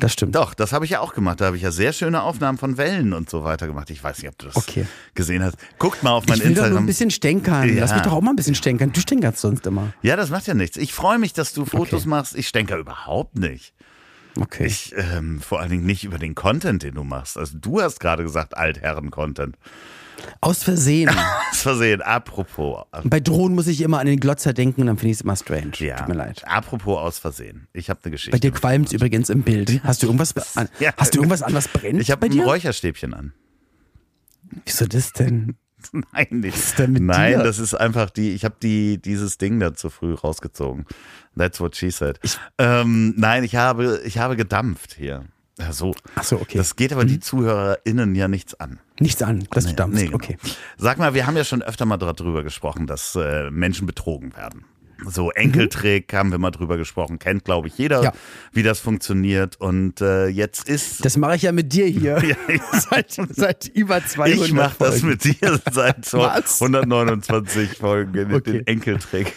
[0.00, 0.34] Das stimmt.
[0.34, 1.40] Doch, das habe ich ja auch gemacht.
[1.40, 3.88] Da habe ich ja sehr schöne Aufnahmen von Wellen und so weiter gemacht.
[3.90, 4.86] Ich weiß nicht, ob du das Okay.
[5.14, 5.56] gesehen hast.
[5.78, 6.82] Guckt mal auf mein Ich will doch nur Instagram.
[6.84, 7.76] ein bisschen stänkern.
[7.76, 7.96] Lass Ja.
[7.96, 8.92] mich doch auch mal ein bisschen stänkern.
[8.92, 9.92] Du stänkerst sonst immer.
[10.02, 10.76] ja, das macht ja nichts.
[10.76, 12.08] Ich freue mich, dass du Fotos Okay.
[12.08, 12.34] machst.
[12.36, 13.74] Ich denke überhaupt nicht.
[14.40, 14.64] Okay.
[14.64, 17.36] Ich, ähm, vor allen Dingen nicht über den Content, den du machst.
[17.36, 19.56] Also du hast gerade gesagt, Altherren-Content.
[20.40, 21.08] Aus Versehen.
[21.50, 22.84] Aus Versehen, apropos.
[23.04, 25.36] Bei Drohnen muss ich immer an den Glotzer denken und dann finde ich es immer
[25.36, 25.72] strange.
[25.78, 26.42] Ja, Tut mir leid.
[26.46, 27.68] apropos aus Versehen.
[27.72, 28.32] Ich habe eine Geschichte.
[28.32, 29.82] Bei dir qualmt übrigens im Bild.
[29.84, 30.68] Hast du irgendwas an?
[30.80, 30.92] Ja.
[30.96, 32.00] Hast du irgendwas an, was brennt?
[32.00, 32.44] ich habe ein dir?
[32.44, 33.32] Räucherstäbchen an.
[34.64, 35.56] Wieso das denn?
[36.12, 36.56] Nein, nicht.
[36.56, 37.42] ist denn mit Nein, dir?
[37.44, 40.86] das ist einfach die, ich habe die, dieses Ding da zu früh rausgezogen.
[41.36, 42.20] That's what she said.
[42.58, 45.24] ähm, nein, ich habe, ich habe gedampft hier.
[45.58, 45.94] Ja, so.
[46.14, 46.56] Ach so, okay.
[46.56, 46.58] Mhm.
[46.58, 48.78] Das geht aber die ZuhörerInnen ja nichts an.
[49.02, 49.96] Nichts an, dass du dampfst.
[50.00, 50.16] Nee, genau.
[50.16, 50.36] Okay.
[50.78, 54.64] Sag mal, wir haben ja schon öfter mal darüber gesprochen, dass äh, Menschen betrogen werden.
[55.04, 55.30] So Mhm.
[55.34, 58.12] Enkeltrick haben wir mal drüber gesprochen, kennt glaube ich jeder, Ja.
[58.52, 59.56] wie das funktioniert.
[59.60, 62.22] Und äh, jetzt ist Das mache ich ja mit dir hier.
[62.88, 66.62] seit, seit über 200 ich mache das mit dir seit so Was?
[66.62, 68.52] 129 Folgen Okay.
[68.52, 69.32] den Enkeltrick.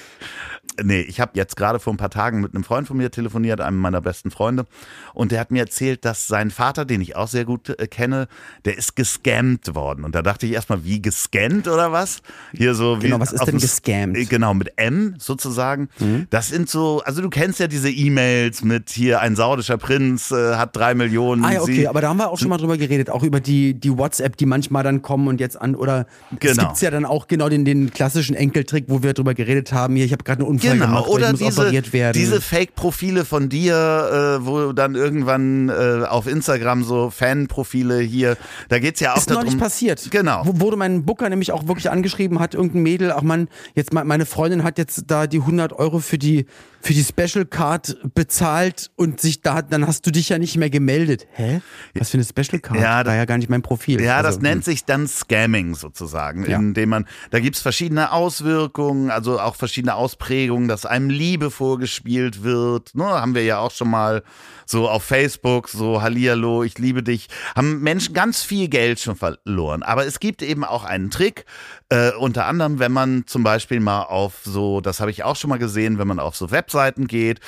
[0.83, 3.61] Nee, ich habe jetzt gerade vor ein paar Tagen mit einem Freund von mir telefoniert,
[3.61, 4.65] einem meiner besten Freunde,
[5.13, 8.27] und der hat mir erzählt, dass sein Vater, den ich auch sehr gut äh, kenne,
[8.65, 10.03] der ist gescammt worden.
[10.03, 12.19] Und da dachte ich erstmal, wie gescannt oder was?
[12.53, 14.17] Hier so wie Genau, was ist denn gescammt?
[14.17, 15.87] Äh, Genau, mit M sozusagen.
[15.99, 16.27] Mhm.
[16.29, 20.55] Das sind so, also du kennst ja diese E-Mails mit hier ein saudischer Prinz äh,
[20.55, 21.45] hat drei Millionen.
[21.45, 23.73] Ah ja, okay, aber da haben wir auch schon mal drüber geredet, auch über die,
[23.75, 26.63] die WhatsApp, die manchmal dann kommen und jetzt an, oder es Genau.
[26.67, 30.05] gibt's ja dann auch genau den, den klassischen Enkeltrick, wo wir drüber geredet haben, hier,
[30.05, 31.71] ich habe gerade einen Unfall Genau, gemacht, oder diese,
[32.13, 38.37] diese Fake-Profile von dir, äh, wo dann irgendwann äh, auf Instagram so Fan-Profile hier,
[38.69, 39.43] da geht's ja auch ist darum.
[39.43, 40.07] neulich passiert.
[40.11, 40.41] Genau.
[40.45, 44.03] Wo wurde mein Booker nämlich auch wirklich angeschrieben, hat irgendein Mädel, ach man, jetzt me-
[44.05, 46.45] meine Freundin hat jetzt da die 100 Euro für die
[46.85, 50.69] für die Special Card bezahlt und sich da, dann hast du dich ja nicht mehr
[50.69, 51.25] gemeldet.
[51.31, 51.59] Hä?
[51.95, 52.79] Was für eine Special Card?
[52.79, 53.99] Ja, War ja gar nicht mein Profil.
[54.01, 56.59] Ja, Also, das nennt sich dann Scamming sozusagen, Ja.
[56.59, 62.93] indem man, da gibt's verschiedene Auswirkungen, also auch verschiedene Ausprägungen, dass einem Liebe vorgespielt wird.
[62.93, 64.21] Ne, haben wir ja auch schon mal
[64.65, 69.83] so auf Facebook, so Hallihallo, ich liebe dich, haben Menschen ganz viel Geld schon verloren.
[69.83, 71.45] Aber es gibt eben auch einen Trick,
[71.89, 75.51] äh, unter anderem, wenn man zum Beispiel mal auf so, das habe ich auch schon
[75.51, 77.41] mal gesehen, wenn man auf so Webseiten geht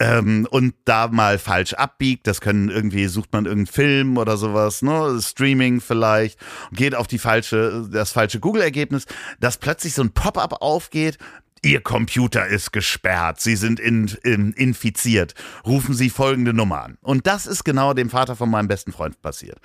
[0.00, 4.82] ähm, und da mal falsch abbiegt, das können irgendwie, sucht man irgendeinen Film oder sowas,
[4.82, 6.40] ne, Streaming vielleicht,
[6.72, 9.06] geht auf die falsche, das falsche Google-Ergebnis,
[9.38, 11.18] dass plötzlich so ein Pop-up aufgeht,
[11.64, 15.34] Ihr Computer ist gesperrt, Sie sind in, in, infiziert.
[15.66, 16.98] Rufen Sie folgende Nummer an.
[17.00, 19.58] Und das ist genau dem Vater von meinem besten Freund passiert.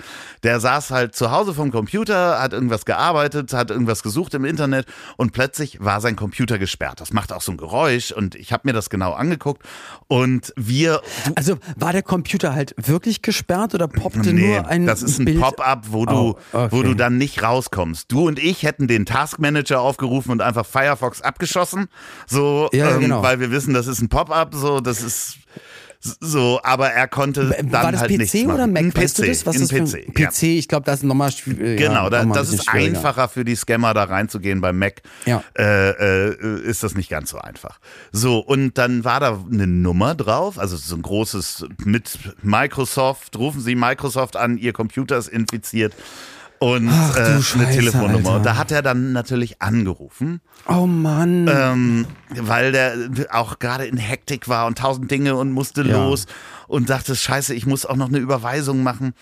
[0.44, 4.86] Der saß halt zu Hause vom Computer, hat irgendwas gearbeitet, hat irgendwas gesucht im Internet
[5.18, 7.02] und plötzlich war sein Computer gesperrt.
[7.02, 9.64] Das macht auch so ein Geräusch und ich habe mir das genau angeguckt
[10.08, 11.02] und wir,
[11.36, 15.38] Also war der Computer halt wirklich gesperrt oder poppte Nee, nur ein das ist ein?
[15.40, 16.68] Pop-up, wo du, Oh, okay.
[16.72, 18.10] wo du dann nicht rauskommst.
[18.12, 21.88] Du und ich hätten den Taskmanager aufgerufen und einfach Firefox abgeschossen,
[22.28, 23.24] so, Ja, ja, ähm, genau.
[23.24, 25.38] weil wir wissen, das ist ein Pop-up, so, das ist
[26.02, 28.84] so, aber er konnte dann War das halt nichts PC oder Mac?
[28.84, 29.46] Ein weißt PC, du das?
[29.46, 30.30] Was ist PC, ein ja.
[30.30, 30.44] PC?
[30.44, 31.78] Ich glaube, das ist nochmal schwierig.
[31.78, 34.62] Genau, ja, da, ein das ist einfacher für die Scammer da reinzugehen.
[34.62, 35.44] Beim Mac Ja.
[35.58, 35.90] äh,
[36.30, 37.80] äh, ist das nicht ganz so einfach.
[38.14, 43.38] So, und dann war da eine Nummer drauf, also so ein großes mit Microsoft.
[43.38, 45.94] Rufen Sie Microsoft an, Ihr Computer ist infiziert.
[46.60, 48.36] Und Ach äh, eine Scheiße, Telefonnummer.
[48.36, 51.48] Und da hat er dann natürlich angerufen, Oh Mann.
[51.50, 52.96] ähm, weil der
[53.32, 56.04] auch gerade in Hektik war und tausend Dinge und musste Ja.
[56.06, 56.26] los
[56.68, 59.14] und dachte, scheiße, ich muss auch noch eine Überweisung machen.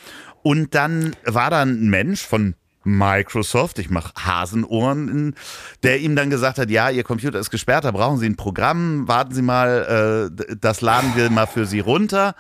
[0.42, 5.36] Und dann war da ein Mensch von Microsoft, ich mache Hasenohren,
[5.84, 9.08] der ihm dann gesagt hat, ja, Ihr Computer ist gesperrt, da brauchen Sie ein Programm,
[9.10, 12.34] warten Sie mal, äh, das laden wir mal für Sie runter.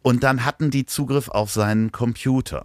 [0.00, 2.64] Und dann hatten die Zugriff auf seinen Computer.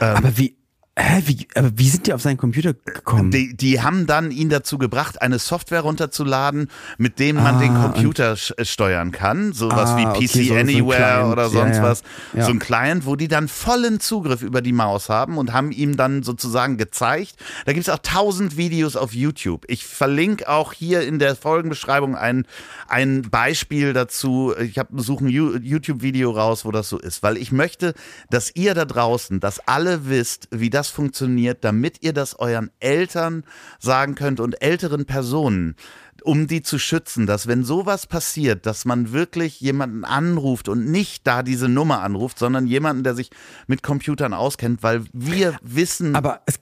[0.00, 0.56] Aber wie,
[1.00, 3.30] hä, wie, aber wie sind die auf seinen Computer gekommen?
[3.30, 7.74] Die, die haben dann ihn dazu gebracht, eine Software runterzuladen, mit dem man Ah, den
[7.74, 9.52] Computer äh, steuern kann.
[9.52, 11.32] Sowas Ah, wie okay, PC so- so Anywhere Client.
[11.32, 11.82] oder Ja, sonst ja.
[11.82, 12.02] was.
[12.34, 12.44] Ja.
[12.44, 15.96] So ein Client, wo die dann vollen Zugriff über die Maus haben und haben ihm
[15.96, 17.34] dann sozusagen gezeigt.
[17.66, 19.64] Da gibt's auch tausend Videos auf YouTube.
[19.68, 22.46] Ich verlinke auch hier in der Folgenbeschreibung ein,
[22.88, 24.52] ein Beispiel dazu.
[24.58, 27.94] Ich habe suche ein YouTube-Video raus, wo das so ist, weil ich möchte,
[28.30, 33.44] dass ihr da draußen, dass alle wisst, wie das funktioniert, damit ihr das euren Eltern
[33.78, 35.76] sagen könnt und älteren Personen,
[36.22, 41.26] um die zu schützen, dass wenn sowas passiert, dass man wirklich jemanden anruft und nicht
[41.26, 43.30] da diese Nummer anruft, sondern jemanden, der sich
[43.66, 46.60] mit Computern auskennt, weil wir wissen, Aber es,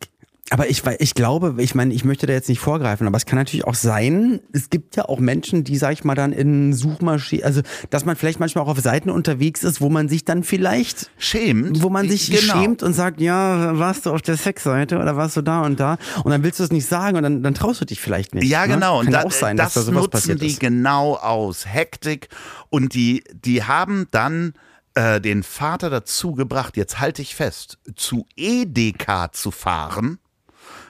[0.51, 3.39] aber ich, ich glaube, ich meine, ich möchte da jetzt nicht vorgreifen, aber es kann
[3.39, 7.45] natürlich auch sein, es gibt ja auch Menschen, die, sag ich mal, dann in Suchmaschinen,
[7.45, 11.11] also, dass man vielleicht manchmal auch auf Seiten unterwegs ist, wo man sich dann vielleicht,
[11.19, 12.61] schämt, wo man sich Genau.
[12.61, 15.99] schämt und sagt, ja, warst du auf der Sexseite oder warst du da und da
[16.25, 18.49] und dann willst du es nicht sagen und dann, dann traust du dich vielleicht nicht.
[18.49, 18.75] Ja, ne?
[18.75, 18.99] genau.
[18.99, 20.61] Kann Und da, auch sein, das dass da sowas nutzen passiert die ist.
[20.61, 21.67] genau aus.
[21.67, 22.29] Hektik.
[22.71, 24.55] Und die, die haben dann
[24.95, 30.19] äh, den Vater dazu gebracht, jetzt halte ich fest, zu Edeka zu fahren.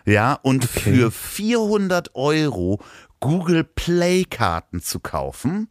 [0.08, 2.80] Ja, und für 400 Euro
[3.20, 5.68] Google Play Karten zu kaufen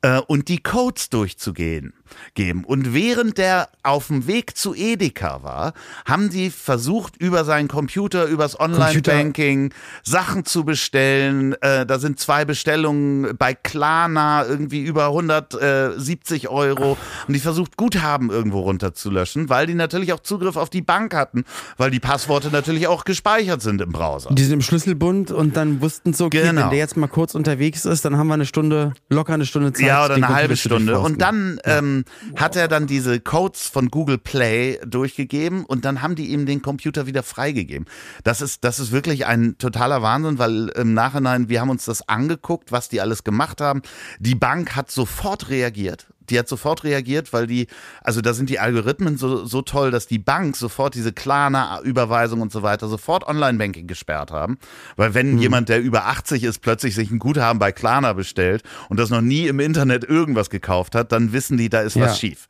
[0.00, 1.92] äh, und die Codes durchzugehen
[2.34, 2.64] geben.
[2.64, 5.72] Und während der auf dem Weg zu Edeka war,
[6.06, 11.54] haben die versucht, über seinen Computer, übers Online-Banking Sachen zu bestellen.
[11.60, 16.96] Äh, da sind zwei Bestellungen bei Klarna irgendwie über 170 Euro.
[17.26, 21.44] Und die versucht, Guthaben irgendwo runterzulöschen, weil die natürlich auch Zugriff auf die Bank hatten,
[21.76, 24.30] weil die Passworte natürlich auch gespeichert sind im Browser.
[24.32, 26.62] Die sind im Schlüsselbund und dann wussten sie, okay, Genau.
[26.62, 29.72] wenn der jetzt mal kurz unterwegs ist, dann haben wir eine Stunde, locker eine Stunde
[29.72, 29.86] Zeit.
[29.86, 30.98] Ja, oder eine halbe Stunde.
[30.98, 31.93] Und dann ähm,
[32.36, 36.62] hat er dann diese Codes von Google Play durchgegeben und dann haben die ihm den
[36.62, 37.86] Computer wieder freigegeben.
[38.24, 42.08] Das ist, das ist wirklich ein totaler Wahnsinn, weil im Nachhinein, wir haben uns das
[42.08, 43.82] angeguckt, was die alles gemacht haben.
[44.18, 46.08] Die Bank hat sofort reagiert.
[46.30, 47.66] Die hat sofort reagiert, weil die,
[48.02, 52.52] also da sind die Algorithmen so, so toll, dass die Bank sofort diese Klarna-Überweisung und
[52.52, 54.58] so weiter sofort Online-Banking gesperrt haben.
[54.96, 58.98] Weil wenn jemand, der über 80 ist, plötzlich sich ein Guthaben bei Klarna bestellt und
[58.98, 62.06] das noch nie im Internet irgendwas gekauft hat, dann wissen die, da ist Ja.
[62.06, 62.46] was schief.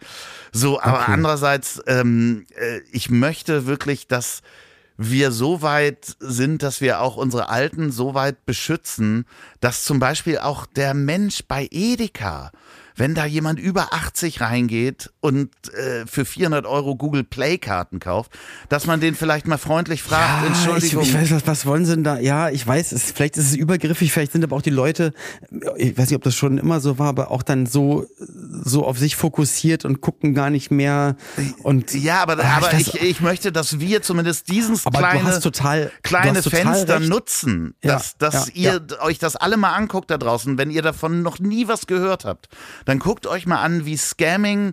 [0.52, 4.42] So, aber andererseits, ähm, äh, ich möchte wirklich, dass
[4.96, 9.26] wir so weit sind, dass wir auch unsere Alten so weit beschützen,
[9.60, 12.52] dass zum Beispiel auch der Mensch bei Edeka,
[12.96, 18.30] wenn da jemand über 80 reingeht und äh, für 400 Euro Google Play Karten kauft,
[18.68, 21.02] dass man den vielleicht mal freundlich fragt, Ja, Entschuldigung.
[21.02, 22.18] Ich, ich weiß, was, was wollen sie denn da?
[22.18, 25.12] Ja, ich weiß, es, vielleicht ist es übergriffig, vielleicht sind aber auch die Leute,
[25.76, 28.98] ich weiß nicht, ob das schon immer so war, aber auch dann so, so auf
[28.98, 31.16] sich fokussiert und gucken gar nicht mehr.
[31.62, 36.42] Und ja, aber, Ah, aber ich, ich möchte, dass wir zumindest dieses kleine, total- kleine
[36.42, 37.08] Fenster recht.
[37.08, 40.82] nutzen, Ja, dass, dass ja, ihr euch das alle mal anguckt da draußen, wenn ihr
[40.82, 42.48] davon noch nie was gehört habt.
[42.84, 44.72] Dann guckt euch mal an, wie Scamming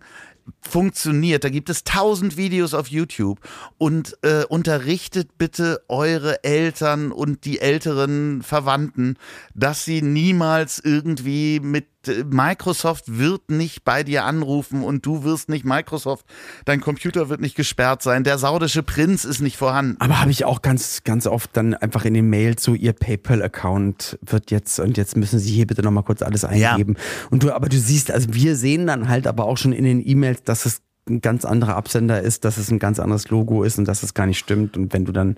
[0.62, 1.44] funktioniert.
[1.44, 3.40] Da gibt es tausend Videos auf YouTube
[3.78, 9.18] und äh, unterrichtet bitte eure Eltern und die älteren Verwandten,
[9.54, 15.66] dass sie niemals irgendwie mit Microsoft wird nicht bei dir anrufen und du wirst nicht
[15.66, 16.26] Microsoft,
[16.66, 19.98] dein Computer wird nicht gesperrt sein, der saudische Prinz ist nicht vorhanden.
[20.00, 24.20] Aber habe ich auch ganz, ganz oft dann einfach in den Mails so, ihr PayPal-Account
[24.22, 26.96] wird jetzt und jetzt müssen Sie hier bitte nochmal kurz alles eingeben.
[27.30, 30.06] Und du, aber du siehst, also wir sehen dann halt aber auch schon in den
[30.06, 33.80] E-Mails, dass es ein ganz anderer Absender ist, dass es ein ganz anderes Logo ist
[33.80, 34.78] und dass es gar nicht stimmt.
[34.78, 35.36] Und wenn du dann,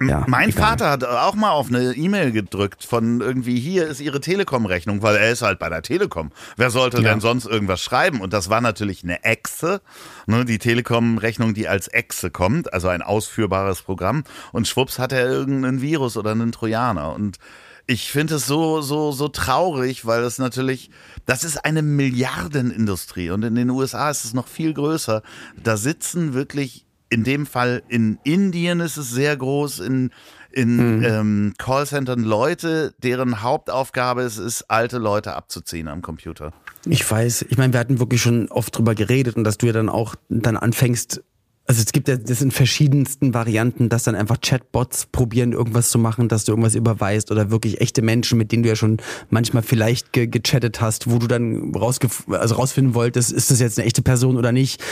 [0.00, 0.24] ja.
[0.26, 0.70] Mein egal.
[0.70, 5.16] Vater hat auch mal auf eine E-Mail gedrückt von irgendwie hier ist ihre Telekom-Rechnung, weil
[5.16, 6.32] er ist halt bei der Telekom.
[6.56, 7.10] Wer sollte Ja.
[7.10, 8.20] denn sonst irgendwas schreiben?
[8.20, 9.82] Und das war natürlich eine Exe,
[10.26, 14.24] ne, die Telekom-Rechnung, die als Exe kommt, also ein ausführbares Programm.
[14.52, 17.14] Und schwupps hat er irgendeinen Virus oder einen Trojaner.
[17.14, 17.38] Und
[17.86, 20.90] ich finde es so, so, so traurig, weil es natürlich,
[21.26, 25.22] das ist eine Milliardenindustrie und in den USA ist es noch viel größer.
[25.62, 30.10] Da sitzen wirklich, in dem Fall in Indien ist es sehr groß, in,
[30.50, 36.52] in ähm, Callcentern Leute, deren Hauptaufgabe es ist, alte Leute abzuziehen am Computer.
[36.86, 39.72] Ich weiß, ich meine, wir hatten wirklich schon oft drüber geredet und dass du ja
[39.72, 41.22] dann auch dann anfängst,
[41.66, 45.98] also es gibt ja das in verschiedensten Varianten, dass dann einfach Chatbots probieren, irgendwas zu
[45.98, 48.98] machen, dass du irgendwas überweist oder wirklich echte Menschen, mit denen du ja schon
[49.30, 53.78] manchmal vielleicht ge gechattet hast, wo du dann rausgef also rausfinden wolltest, ist das jetzt
[53.78, 54.82] eine echte Person oder nicht,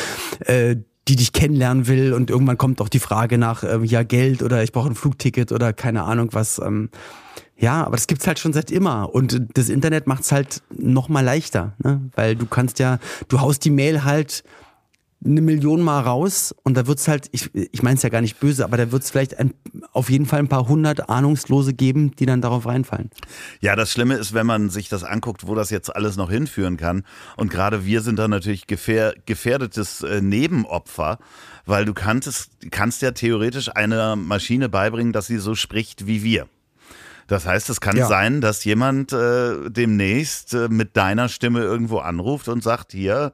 [0.40, 0.76] äh,
[1.08, 4.62] die dich kennenlernen will und irgendwann kommt auch die Frage nach äh, ja Geld oder
[4.62, 6.58] ich brauche ein Flugticket oder keine Ahnung was.
[6.58, 6.88] Ähm,
[7.56, 11.20] ja, aber das gibt's halt schon seit immer und das Internet macht's halt noch mal
[11.20, 12.00] leichter, ne?
[12.14, 14.42] weil du kannst ja, du haust die Mail halt
[15.24, 18.40] eine Million Mal raus und da wird's halt, ich, ich meine es ja gar nicht
[18.40, 19.54] böse, aber da wird's vielleicht ein,
[19.92, 23.10] auf jeden Fall ein paar hundert Ahnungslose geben, die dann darauf reinfallen.
[23.60, 26.76] Ja, das Schlimme ist, wenn man sich das anguckt, wo das jetzt alles noch hinführen
[26.76, 27.04] kann.
[27.36, 31.18] Und gerade wir sind da natürlich gefähr gefährdetes äh, Nebenopfer,
[31.66, 36.48] weil du kannst, kannst ja theoretisch einer Maschine beibringen, dass sie so spricht wie wir.
[37.28, 38.06] Das heißt, es kann Ja.
[38.08, 43.32] sein, dass jemand äh, demnächst äh, mit deiner Stimme irgendwo anruft und sagt, hier,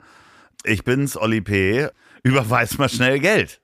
[0.64, 1.88] ich bin's, Olli P.,
[2.22, 3.60] überweis mal schnell Geld.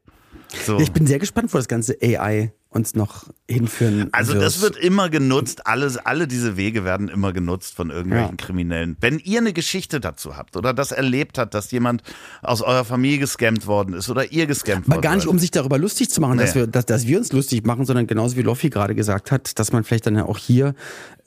[0.65, 0.79] So.
[0.79, 4.43] Ich bin sehr gespannt, wo das ganze AI uns noch hinführen Also wird.
[4.45, 8.45] das wird immer genutzt, alles, alle diese Wege werden immer genutzt von irgendwelchen Ja.
[8.45, 8.97] Kriminellen.
[9.01, 12.03] Wenn ihr eine Geschichte dazu habt oder das erlebt hat, dass jemand
[12.43, 15.51] aus eurer Familie gescammt worden ist oder ihr gescammt Aber worden gar nicht, um sich
[15.51, 16.63] darüber lustig zu machen, dass, Nee.
[16.63, 19.73] wir, dass, dass wir uns lustig machen, sondern genauso wie Loffi gerade gesagt hat, dass
[19.73, 20.75] man vielleicht dann ja auch hier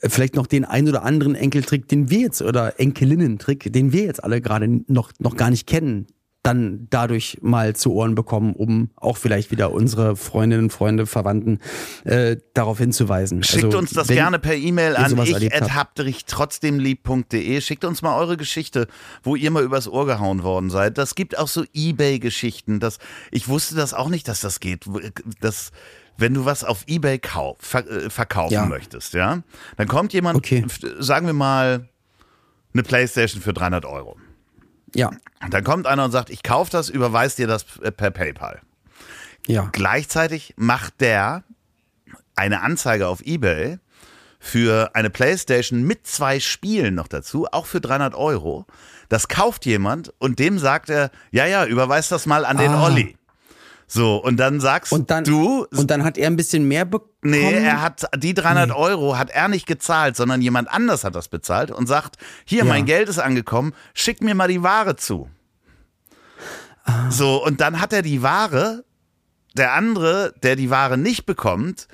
[0.00, 4.04] äh, vielleicht noch den ein oder anderen Enkeltrick, den wir jetzt oder Enkelinnen-Trick, den wir
[4.04, 6.06] jetzt alle gerade noch, noch gar nicht kennen,
[6.48, 11.60] dann dadurch mal zu Ohren bekommen, um auch vielleicht wieder unsere Freundinnen, Freunde, Verwandten
[12.04, 13.42] äh, darauf hinzuweisen.
[13.42, 16.00] Schickt Also, uns das gerne per E-Mail an sowas ich erlebt habt.
[16.26, 17.60] trotzdemlieb.de.
[17.60, 18.88] Schickt uns mal eure Geschichte,
[19.22, 20.98] wo ihr mal übers Ohr gehauen worden seid.
[20.98, 22.80] Das gibt auch so Ebay-Geschichten.
[22.80, 22.98] Das,
[23.30, 24.84] ich wusste das auch nicht, dass das geht.
[25.40, 25.70] Das,
[26.16, 28.66] wenn du was auf Ebay kauf, äh, verkaufen Ja.
[28.66, 29.42] möchtest, ja,
[29.76, 30.64] dann kommt jemand, Okay.
[30.98, 31.88] sagen wir mal,
[32.74, 34.16] eine Playstation für 300 Euro.
[34.94, 35.10] Ja,
[35.50, 38.60] Dann kommt einer und sagt, ich kaufe das, überweis dir das per PayPal.
[39.46, 39.68] ja.
[39.72, 41.44] Gleichzeitig macht der
[42.36, 43.78] eine Anzeige auf eBay
[44.40, 48.64] für eine Playstation mit zwei Spielen noch dazu, auch für 300 Euro.
[49.08, 52.84] Das kauft jemand und dem sagt er, ja, ja, überweis das mal an den Ah.
[52.86, 53.17] Olli.
[53.90, 57.08] So, und dann sagst Und dann, du, und dann hat er ein bisschen mehr bekommen.
[57.22, 61.28] nee, er hat die 300 Euro hat er nicht gezahlt, sondern jemand anders hat das
[61.28, 62.64] bezahlt und sagt, hier, Ja.
[62.66, 65.30] mein Geld ist angekommen, schick mir mal die Ware zu.
[66.84, 67.10] Ah.
[67.10, 68.84] So, und dann hat er die Ware,
[69.56, 71.88] der andere, der die Ware nicht bekommt,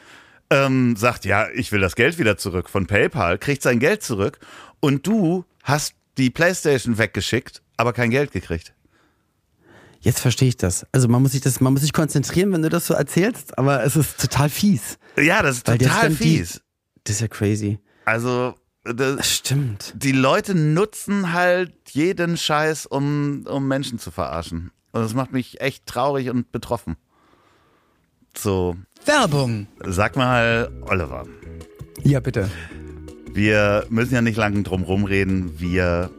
[0.51, 4.39] ähm, sagt, ja, ich will das Geld wieder zurück von PayPal, kriegt sein Geld zurück
[4.81, 8.73] und du hast die Playstation weggeschickt, aber kein Geld gekriegt.
[10.05, 10.87] Jetzt verstehe ich das.
[10.93, 13.83] Also man muss sich das, man muss sich konzentrieren, wenn du das so erzählst, aber
[13.85, 14.99] es ist total fies.
[15.17, 16.61] Ja, das ist Weil total dann die- fies.
[17.05, 17.79] Das ist ja crazy.
[18.05, 19.95] Also, das, Stimmt.
[19.97, 24.71] die Leute nutzen halt jeden Scheiß, um, um Menschen zu verarschen.
[24.93, 26.97] Und das macht mich echt traurig und betroffen.
[28.37, 29.67] So, Werbung.
[29.87, 31.27] sag mal, Oliver,
[32.03, 32.51] Ja, bitte.
[33.33, 35.59] wir müssen ja nicht lange drum rumreden.
[35.61, 36.11] Wir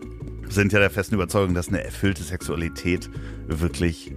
[0.49, 3.10] sind ja der festen Überzeugung, dass eine erfüllte Sexualität
[3.47, 4.12] wirklich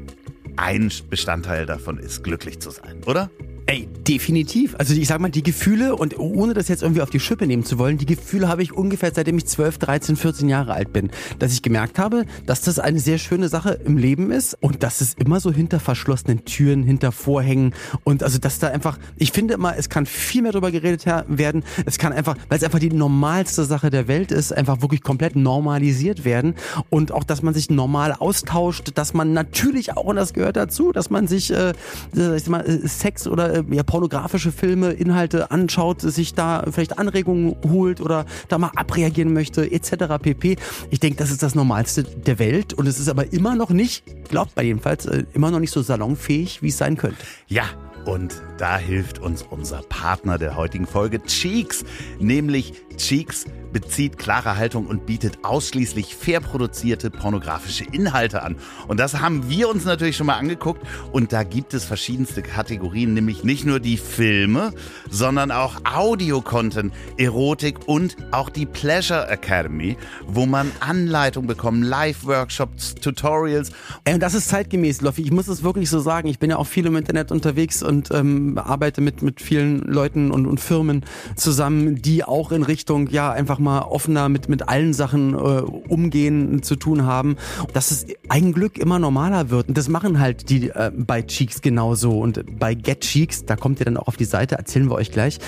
[0.57, 3.31] ein Bestandteil davon ist, glücklich zu sein, oder?
[3.71, 4.77] Ey, definitiv.
[4.79, 7.67] Also ich sag mal, die Gefühle, und ohne das jetzt irgendwie auf die Schippe nehmen
[7.67, 11.11] zu wollen, die Gefühle habe ich ungefähr seitdem ich 12, 13, 14 Jahre alt bin.
[11.39, 15.03] Dass ich gemerkt habe, dass das eine sehr schöne Sache im Leben ist und dass
[15.03, 19.53] es immer so hinter verschlossenen Türen, hinter Vorhängen und also dass da einfach, ich finde
[19.53, 21.63] immer, es kann viel mehr darüber geredet werden.
[21.85, 25.37] Es kann einfach, weil es einfach die normalste Sache der Welt ist, einfach wirklich komplett
[25.37, 26.55] normalisiert werden
[26.89, 30.91] und auch, dass man sich normal austauscht, dass man natürlich auch, und das gehört dazu,
[30.91, 31.75] dass man sich, äh,
[32.17, 36.65] äh, ich sag mal, äh, Sex oder äh, ja, pornografische Filme, Inhalte anschaut, sich da
[36.71, 40.19] vielleicht Anregungen holt oder da mal abreagieren möchte, etc.
[40.21, 40.57] pp.
[40.91, 44.05] Ich denke, das ist das Normalste der Welt und es ist aber immer noch nicht,
[44.29, 47.19] glaubt man jedenfalls, äh, immer noch nicht so salonfähig, wie es sein könnte.
[47.49, 47.65] Ja,
[48.09, 51.85] und da hilft uns unser Partner der heutigen Folge, Cheeks.
[52.19, 58.57] Nämlich Cheeks bezieht klare Haltung und bietet ausschließlich fair produzierte pornografische Inhalte an.
[58.89, 60.83] Und das haben wir uns natürlich schon mal angeguckt.
[61.13, 64.73] Und da gibt es verschiedenste Kategorien, nämlich nicht nur die Filme,
[65.11, 73.71] sondern auch Audio-Content, Erotik und auch die Pleasure Academy, wo man Anleitung bekommt, Live-Workshops, Tutorials
[74.05, 75.23] Ey, und das ist zeitgemäß, Loffi.
[75.23, 76.29] Ich muss es wirklich so sagen.
[76.29, 80.31] Ich bin ja auch viel im Internet unterwegs und ähm, arbeite mit, mit vielen Leuten
[80.31, 81.05] und, und Firmen
[81.37, 86.63] zusammen, die auch in Richtung, ja, einfach mal offener mit, mit allen Sachen äh, umgehen
[86.63, 87.37] zu tun haben.
[87.73, 89.69] Dass es ein Glück immer normaler wird.
[89.69, 92.19] Und das machen halt die äh, bei Cheeks genauso.
[92.21, 95.11] Und bei Get Cheeks, da kommt ihr dann auch auf die Seite, erzählen wir euch
[95.11, 95.39] gleich.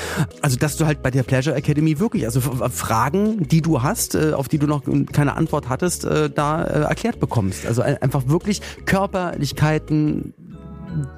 [0.42, 4.32] Also, dass du halt bei der Pleasure Academy wirklich, also Fragen, die du hast, äh,
[4.32, 4.82] auf die du noch
[5.12, 7.66] keine Antwort hattest, äh, da äh, erklärt bekommst.
[7.66, 10.34] Also ein- einfach wirklich Körperlichkeiten,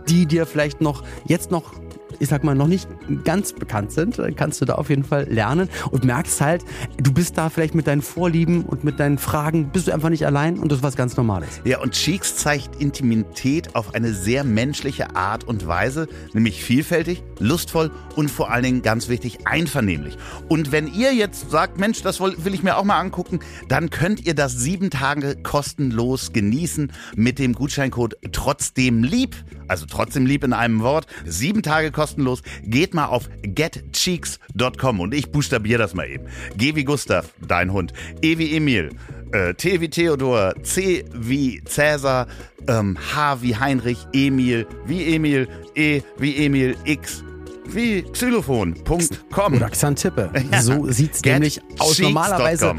[0.09, 1.75] die dir vielleicht noch jetzt noch
[2.23, 2.89] ich sag mal, noch nicht
[3.25, 6.65] ganz bekannt sind, kannst du da auf jeden Fall lernen und merkst halt,
[6.97, 10.25] du bist da vielleicht mit deinen Vorlieben und mit deinen Fragen, bist du einfach nicht
[10.25, 11.61] allein und das ist was ganz Normales.
[11.65, 17.91] Ja, und Cheeks zeigt Intimität auf eine sehr menschliche Art und Weise, nämlich vielfältig, lustvoll
[18.15, 20.17] und vor allen Dingen ganz wichtig, einvernehmlich.
[20.49, 24.25] Und wenn ihr jetzt sagt, Mensch, das will ich mir auch mal angucken, dann könnt
[24.25, 29.35] ihr das sieben Tage kostenlos genießen mit dem Gutscheincode trotzdem lieb,
[29.69, 32.43] also trotzdem lieb in einem Wort, sieben Tage kostenlos.
[32.63, 36.27] Geht mal auf getcheeks.com und ich buchstabiere das mal eben.
[36.57, 37.93] G wie Gustav, dein Hund.
[38.21, 38.91] E wie Emil.
[39.33, 42.27] Äh, T wie Theodor, C wie Cäsar,
[42.69, 47.25] ähm, H wie Heinrich, Emil wie Emil, E wie Emil, X
[47.67, 49.55] wie Xylophon.com.
[49.55, 50.31] Oder Xantippe.
[50.61, 51.99] So sieht's nämlich aus.
[51.99, 52.75] Normalerweise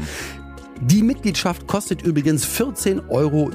[0.80, 3.50] die Mitgliedschaft kostet übrigens 14,90 Euro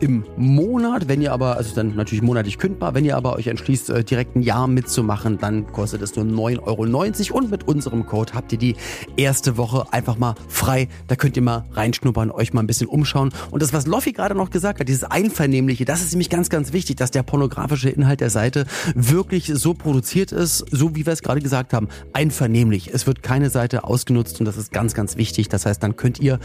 [0.00, 1.08] im Monat.
[1.08, 4.36] Wenn ihr aber, also dann natürlich monatlich kündbar, wenn ihr aber euch entschließt, äh, direkt
[4.36, 7.38] ein Jahr mitzumachen, dann kostet es nur 9,90 Euro.
[7.38, 8.76] Und mit unserem Code habt ihr die
[9.16, 10.88] erste Woche einfach mal frei.
[11.08, 13.30] Da könnt ihr mal reinschnuppern, euch mal ein bisschen umschauen.
[13.50, 16.72] Und das, was Loffi gerade noch gesagt hat, dieses Einvernehmliche, das ist nämlich ganz, ganz
[16.72, 21.22] wichtig, dass der pornografische Inhalt der Seite wirklich so produziert ist, so wie wir es
[21.22, 22.90] gerade gesagt haben, einvernehmlich.
[22.92, 25.48] Es wird keine Seite ausgenutzt und das ist ganz, ganz wichtig.
[25.48, 26.38] Das heißt, dann könnt ihr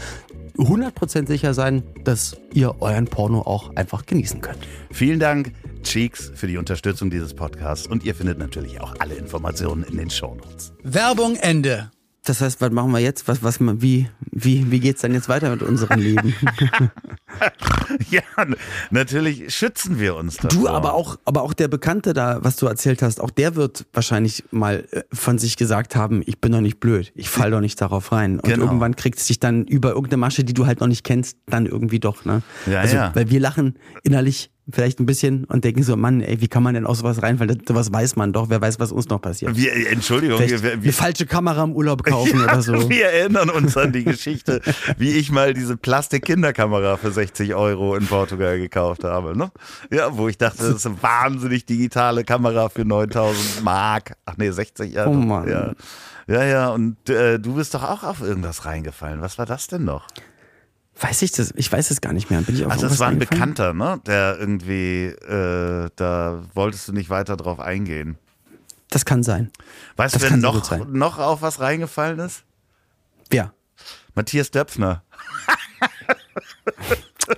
[0.56, 4.58] 100% sicher sein, dass ihr euren Porno auch einfach genießen könnt.
[4.90, 9.84] Vielen Dank, Cheeks, für die Unterstützung dieses Podcasts und ihr findet natürlich auch alle Informationen
[9.84, 10.72] in den Shownotes.
[10.82, 11.90] Werbung Ende.
[12.30, 13.26] Das heißt, was machen wir jetzt?
[13.26, 16.32] Was, was, wie, wie, wie geht's dann jetzt weiter mit unserem Leben?
[18.10, 18.22] ja,
[18.92, 20.50] natürlich schützen wir uns davor.
[20.60, 23.84] Du, aber auch, aber auch der Bekannte da, was du erzählt hast, auch der wird
[23.92, 27.60] wahrscheinlich mal äh, von sich gesagt haben, ich bin doch nicht blöd, ich fall doch
[27.60, 28.38] nicht darauf rein.
[28.38, 28.66] Und Genau.
[28.66, 31.66] irgendwann kriegt es dich dann über irgendeine Masche, die du halt noch nicht kennst, dann
[31.66, 32.42] irgendwie doch, ne?
[32.66, 33.12] Ja, also, ja.
[33.12, 36.74] Weil wir lachen innerlich vielleicht ein bisschen und denken so, Mann, ey, wie kann man
[36.74, 37.62] denn aus sowas reinfallen?
[37.66, 39.56] Sowas weiß man doch, wer weiß, was uns noch passiert.
[39.56, 42.88] wir, Entschuldigung, Vielleicht wir, eine wir, falsche Kamera im Urlaub kaufen oder so.
[42.88, 44.60] wir erinnern uns an die Geschichte,
[44.98, 49.36] wie ich mal diese Plastik-Kinderkamera für 60 Euro in Portugal gekauft habe.
[49.36, 49.50] Ne?
[49.90, 54.16] Ja, wo ich dachte, das ist eine wahnsinnig digitale Kamera für 9000 Mark.
[54.24, 55.06] Ach nee, 60 ja.
[55.06, 55.48] Oh Mann.
[55.48, 55.72] Ja,
[56.26, 59.20] ja, ja und äh, du bist doch auch auf irgendwas reingefallen.
[59.20, 60.06] Was war das denn noch?
[61.00, 61.52] Weiß ich das?
[61.56, 62.40] Ich weiß es gar nicht mehr.
[62.42, 63.18] Bin ich auf Also das war ein?
[63.18, 64.00] Bekannter, ne?
[64.06, 68.18] Der irgendwie, äh, da wolltest du nicht weiter drauf eingehen.
[68.90, 69.50] Das kann sein.
[69.96, 72.44] Weißt Das du, wer noch, noch auf was reingefallen ist?
[73.30, 73.54] Wer?
[74.14, 75.02] Matthias Döpfner.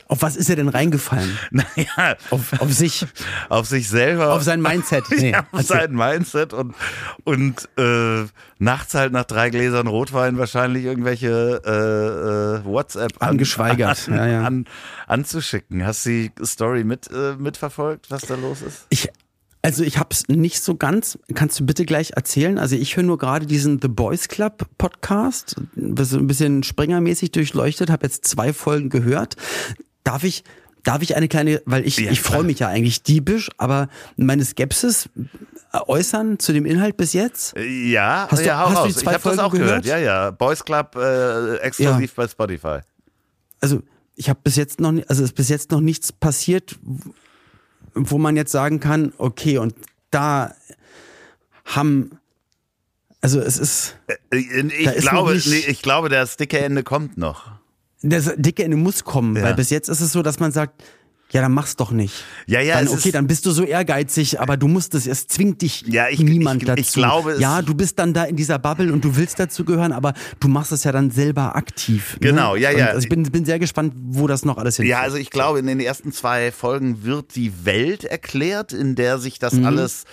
[0.09, 1.39] Auf was ist er denn reingefallen?
[1.51, 3.07] Naja, Auf, auf sich,
[3.49, 4.33] auf sich selber.
[4.33, 5.05] auf sein Mindset.
[5.11, 6.75] Nee, ja, auf sein Mindset und,
[7.25, 8.25] und äh,
[8.59, 14.27] nachts halt nach drei Gläsern Rotwein wahrscheinlich irgendwelche äh, äh, WhatsApp an, Angeschweigert, an, ja,
[14.27, 14.43] ja.
[14.43, 14.67] An,
[15.07, 15.85] anzuschicken.
[15.85, 18.87] Hast du die Story mit, äh, mitverfolgt, was da los ist?
[18.89, 19.09] Ich,
[19.63, 21.19] also ich hab's nicht so ganz.
[21.35, 22.59] Kannst du bitte gleich erzählen?
[22.59, 27.31] Also ich höre nur gerade diesen The Boys Club Podcast, das ist ein bisschen springermäßig
[27.33, 29.37] durchleuchtet, habe jetzt zwei Folgen gehört.
[30.05, 30.43] Darf ich,
[30.83, 34.45] darf ich eine kleine, weil ich, Ja, ich freue mich ja eigentlich diebisch, aber meine
[34.45, 35.09] Skepsis
[35.87, 37.55] äußern zu dem Inhalt bis jetzt?
[37.57, 39.85] Ja, Hast du- ja, hast du die zwei ich habe das Folgen auch gehört.
[39.85, 39.87] gehört?
[39.87, 40.31] Ja, ja.
[40.33, 42.81] Boys Club äh, exklusiv bei Spotify.
[43.61, 43.81] also
[44.15, 46.77] ich habe bis jetzt noch also es ist bis jetzt noch nichts passiert,
[47.95, 49.75] wo man jetzt sagen kann, okay, und
[50.11, 50.55] da
[51.65, 52.19] haben
[53.21, 56.83] also es ist Äh, Ich Da ist glaube, nicht- nee, ich glaube, das dicke Ende
[56.83, 57.53] kommt noch.
[58.03, 59.43] das dicke Ende muss kommen, Ja.
[59.45, 60.83] weil bis jetzt ist es so, dass man sagt,
[61.33, 62.25] ja, dann mach's doch nicht.
[62.47, 65.61] Ja, ja, dann, okay, dann bist du so ehrgeizig, aber du musst es, es zwingt
[65.63, 66.81] dich Ja, ich- niemand ich- dazu.
[66.81, 69.65] ich glaube, es- ja, du bist dann da in dieser Bubble und du willst dazu
[69.65, 72.15] gehören, aber du machst es ja dann selber aktiv.
[72.21, 72.29] Ne?
[72.29, 72.87] Genau, ja, und ja.
[72.87, 74.91] Also ich bin, bin sehr gespannt, wo das noch alles hinführt.
[74.99, 79.19] Ja, also ich glaube, in den ersten zwei Folgen wird die Welt erklärt, in der
[79.19, 79.67] sich das Mhm.
[79.67, 80.05] alles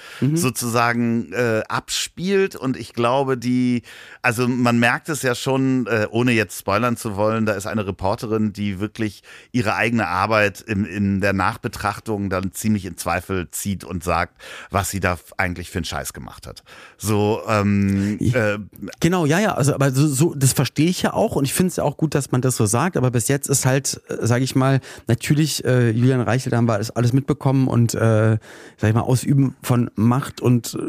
[0.43, 2.55] sozusagen äh, abspielt.
[2.55, 3.84] Und ich glaube, die,
[4.21, 7.86] also man merkt es ja schon, äh, ohne jetzt spoilern zu wollen, da ist eine
[7.86, 13.83] Reporterin, die wirklich ihre eigene Arbeit in, in der Nachbetrachtung dann ziemlich in Zweifel zieht
[13.83, 16.63] und sagt, was sie da eigentlich für einen Scheiß gemacht hat.
[16.97, 18.59] So, ähm, äh,
[18.99, 21.69] Genau, ja, ja, also aber so, so das verstehe ich ja auch und ich finde
[21.69, 24.43] es ja auch gut, dass man das so sagt, aber bis jetzt ist halt, sage
[24.43, 28.37] ich mal, natürlich äh, Julian Reichel, da haben wir alles, alles mitbekommen und äh,
[28.77, 30.79] sag ich mal Ausüben von Macht und äh,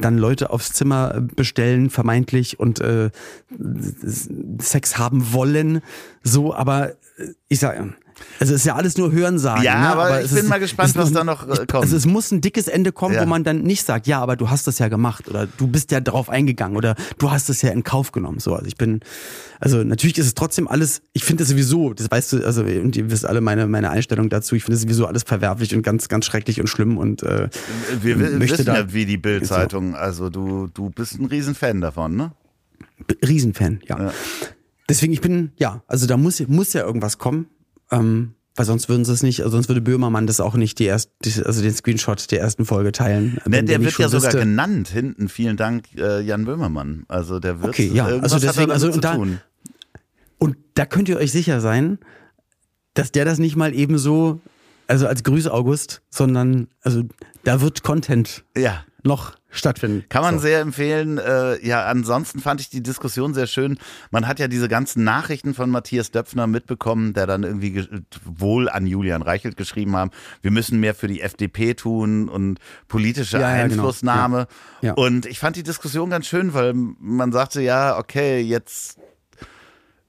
[0.00, 3.10] dann Leute aufs Zimmer bestellen vermeintlich und äh,
[4.58, 5.82] Sex haben wollen,
[6.22, 6.94] so, aber äh,
[7.48, 7.94] ich sage
[8.38, 9.62] Also es ist ja alles nur Hörensagen.
[9.62, 9.86] Ja, ne?
[9.88, 11.84] aber ich es bin ist, mal gespannt, es was da noch, äh, ich, kommt.
[11.84, 13.22] Also es muss ein dickes Ende kommen, Ja.
[13.22, 15.90] wo man dann nicht sagt, ja, aber du hast das ja gemacht oder du bist
[15.90, 18.38] ja darauf eingegangen oder du hast es ja in Kauf genommen.
[18.40, 19.00] So, also ich bin,
[19.60, 22.96] also natürlich ist es trotzdem alles, ich finde es sowieso, das weißt du, also und
[22.96, 26.08] ihr wisst alle meine, meine Einstellung dazu, ich finde es sowieso alles verwerflich und ganz,
[26.08, 27.48] ganz schrecklich und schlimm und äh,
[28.02, 32.32] Wir wissen da- ja, wie die Bild-Zeitung, also du, du bist ein Riesenfan davon, ne?
[33.26, 33.98] Riesenfan, ja.
[34.04, 34.12] Ja.
[34.88, 37.46] Deswegen, ich bin, ja, also da muss, muss ja irgendwas kommen.
[37.90, 40.84] Ähm, weil sonst würden sie es nicht, also sonst würde Böhmermann das auch nicht die
[40.84, 41.10] erst,
[41.44, 43.38] also den Screenshot der ersten Folge teilen.
[43.46, 45.28] Ne, der wird ja sogar wüsste- genannt hinten.
[45.28, 47.04] Vielen Dank, äh, Jan Böhmermann.
[47.08, 49.40] Also der wird Okay, ja, also deswegen, also damit und zu da- tun.
[50.38, 51.98] Und da könnt ihr euch sicher sein,
[52.94, 54.40] dass der das nicht mal eben so,
[54.88, 57.04] also als Grüße August, sondern, also
[57.44, 58.84] da wird Content Ja.
[59.02, 60.04] Noch stattfinden.
[60.08, 60.42] Kann man so.
[60.42, 61.18] sehr empfehlen.
[61.18, 63.78] Äh, ja, ansonsten fand ich die Diskussion sehr schön.
[64.10, 67.88] Man hat ja diese ganzen Nachrichten von Matthias Döpfner mitbekommen, der dann irgendwie ge-
[68.24, 70.10] wohl an Julian Reichelt geschrieben haben,
[70.42, 73.74] wir müssen mehr für die FDP tun und politische Ja, ja, genau.
[73.82, 74.46] Einflussnahme.
[74.82, 74.88] Ja.
[74.88, 74.92] Ja.
[74.94, 78.98] Und ich fand die Diskussion ganz schön, weil man sagte, ja, okay, jetzt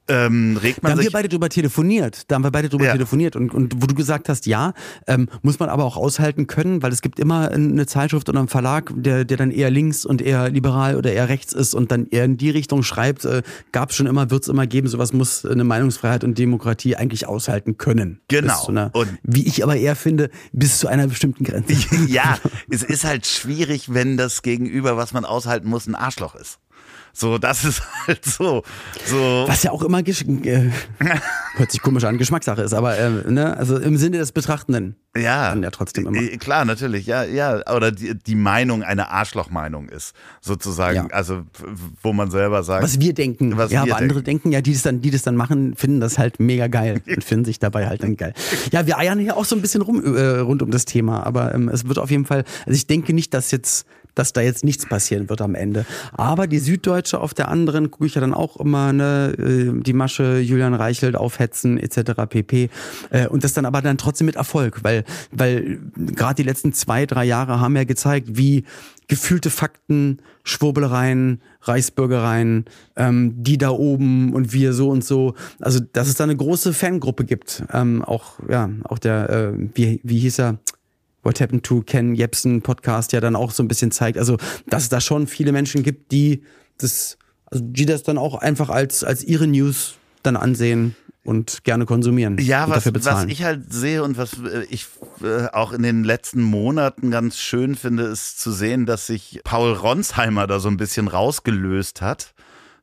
[0.07, 2.23] ähm, regt Da man haben wir beide drüber telefoniert.
[2.29, 2.91] Da haben wir beide drüber Ja.
[2.93, 3.35] telefoniert.
[3.35, 4.73] Und, und wo du gesagt hast, ja,
[5.07, 8.47] ähm, muss man aber auch aushalten können, weil es gibt immer eine Zeitschrift oder einen
[8.47, 12.07] Verlag, der, der dann eher links und eher liberal oder eher rechts ist und dann
[12.07, 13.25] eher in die Richtung schreibt.
[13.25, 13.41] Äh,
[13.71, 14.87] Gab es schon immer, wird es immer geben.
[14.87, 18.21] Sowas muss eine Meinungsfreiheit und Demokratie eigentlich aushalten können.
[18.27, 18.67] Genau.
[18.67, 21.73] Einer, Und- wie ich aber eher finde, bis zu einer bestimmten Grenze.
[22.07, 22.37] ja,
[22.69, 26.59] es ist halt schwierig, wenn das Gegenüber, was man aushalten muss, ein Arschloch ist.
[27.13, 28.63] So, das ist halt so.
[29.05, 29.45] So.
[29.47, 30.71] Was ja auch immer äh,
[31.55, 34.95] hört sich komisch an, Geschmackssache ist, aber äh, ne, also im Sinne des Betrachtenden.
[35.15, 36.21] Ja, ja trotzdem immer.
[36.21, 37.61] Äh, Klar, natürlich, ja, ja.
[37.75, 40.95] Oder die, die Meinung eine Arschlochmeinung ist, sozusagen.
[40.95, 41.07] Ja.
[41.07, 41.43] Also,
[42.01, 42.83] wo man selber sagt.
[42.83, 43.57] Was wir denken.
[43.57, 45.99] Was ja, wir aber andere denken, ja, die das dann, die das dann machen, finden
[45.99, 48.33] das halt mega geil und finden sich dabei halt dann geil.
[48.71, 51.53] Ja, wir eiern hier auch so ein bisschen rum äh, rund um das Thema, aber
[51.53, 53.85] ähm, es wird auf jeden Fall, also ich denke nicht, dass jetzt
[54.15, 55.85] dass da jetzt nichts passieren wird am Ende.
[56.13, 59.93] Aber die Süddeutsche auf der anderen gucke ich ja dann auch immer, ne, äh, die
[59.93, 62.11] Masche Julian Reichelt aufhetzen etc.
[62.29, 62.69] pp.
[63.09, 67.05] Äh, und das dann aber dann trotzdem mit Erfolg, weil weil gerade die letzten zwei
[67.05, 68.65] drei Jahre haben ja gezeigt, wie
[69.07, 75.35] gefühlte Fakten, Schwurbelereien, Reichsbürgereien, ähm, die da oben und wir so und so.
[75.59, 77.63] Also dass es da eine große Fangruppe gibt.
[77.73, 80.59] Ähm, auch ja, auch der äh, wie wie hieß er?
[81.23, 84.17] What Happened to Ken Jebsen Podcast ja dann auch so ein bisschen zeigt.
[84.17, 86.43] Also dass es da schon viele Menschen gibt, die
[86.77, 91.85] das, also die das dann auch einfach als als ihre News dann ansehen und gerne
[91.85, 94.87] konsumieren Ja, was, was ich halt sehe und was äh, ich
[95.23, 99.73] äh, auch in den letzten Monaten ganz schön finde, ist zu sehen, dass sich Paul
[99.73, 102.33] Ronsheimer da so ein bisschen rausgelöst hat.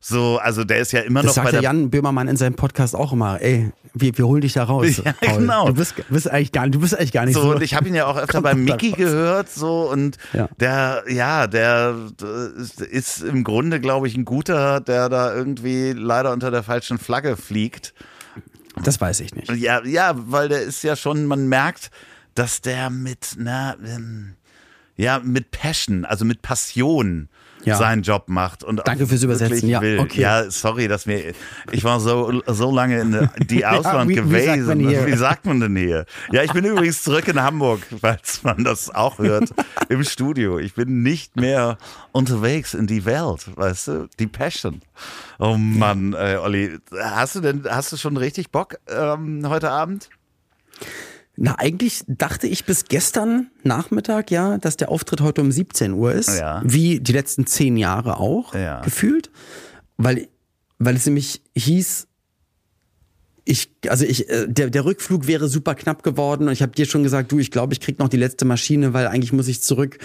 [0.01, 2.55] So, also der ist ja immer das noch bei sagt der Jan Böhmermann in seinem
[2.55, 3.41] Podcast auch immer.
[3.41, 4.87] Ey, wir, wir holen dich da raus.
[5.05, 5.39] Ja, Paul.
[5.39, 5.67] genau.
[5.67, 7.41] Du bist, bist eigentlich gar, du bist eigentlich gar nicht so.
[7.41, 10.47] So, und ich habe ihn ja auch öfter bei Mickey gehört, so, und Ja.
[10.59, 16.31] der, ja, der äh, ist im Grunde, glaube ich, ein guter, der da irgendwie leider
[16.31, 17.93] unter der falschen Flagge fliegt.
[18.81, 19.51] das weiß ich nicht.
[19.57, 21.91] Ja, ja, weil der ist ja schon, man merkt,
[22.35, 24.35] dass der mit, na, ähm,
[24.95, 27.27] ja, mit Passion, also mit Passion
[27.65, 27.75] Ja.
[27.77, 28.63] seinen Job macht.
[28.63, 29.99] Und auch Danke fürs Übersetzen, ja, Will.
[29.99, 30.21] okay.
[30.21, 31.33] Ja, sorry, dass mir,
[31.71, 34.67] ich war so, so lange in die Ausland wie- wie sagt gewesen.
[34.67, 35.05] man hier?
[35.07, 36.05] Wie sagt man denn hier?
[36.31, 39.49] Ja, ich bin übrigens zurück in Hamburg, falls man das auch hört,
[39.89, 40.57] im Studio.
[40.57, 41.77] Ich bin nicht mehr
[42.13, 44.07] unterwegs in die Welt, weißt du?
[44.19, 44.81] Die Passion.
[45.37, 50.09] Oh Mann, äh, Olli, hast du denn, hast du schon richtig Bock ähm, heute Abend?
[51.41, 56.11] Na, eigentlich dachte ich bis gestern Nachmittag ja, dass der Auftritt heute um 17 Uhr
[56.11, 56.37] ist.
[56.37, 56.61] Ja.
[56.65, 58.81] Wie die letzten zehn Jahre auch, Ja.
[58.81, 59.31] gefühlt.
[59.95, 60.27] Weil,
[60.79, 62.07] weil es nämlich hieß,
[63.45, 66.85] ich, also ich, äh, der, der Rückflug wäre super knapp geworden und ich habe dir
[66.85, 69.61] schon gesagt, du, ich glaube, ich krieg noch die letzte Maschine, weil eigentlich muss ich
[69.61, 69.97] zurück,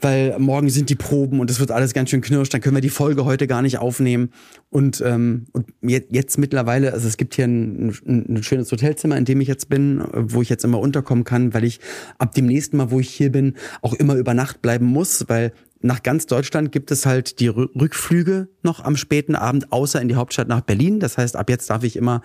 [0.00, 2.80] weil morgen sind die Proben und es wird alles ganz schön knirsch, dann können wir
[2.80, 4.30] die Folge heute gar nicht aufnehmen.
[4.70, 9.16] Und, ähm, und je- jetzt mittlerweile, also es gibt hier ein, ein, ein schönes Hotelzimmer,
[9.16, 11.80] in dem ich jetzt bin, wo ich jetzt immer unterkommen kann, weil ich
[12.18, 15.52] ab dem nächsten Mal, wo ich hier bin, auch immer über Nacht bleiben muss, weil
[15.80, 20.08] nach ganz Deutschland gibt es halt die Rü- Rückflüge noch am späten Abend, außer in
[20.08, 20.98] die Hauptstadt nach Berlin.
[21.00, 22.20] Das heißt, ab jetzt darf ich immer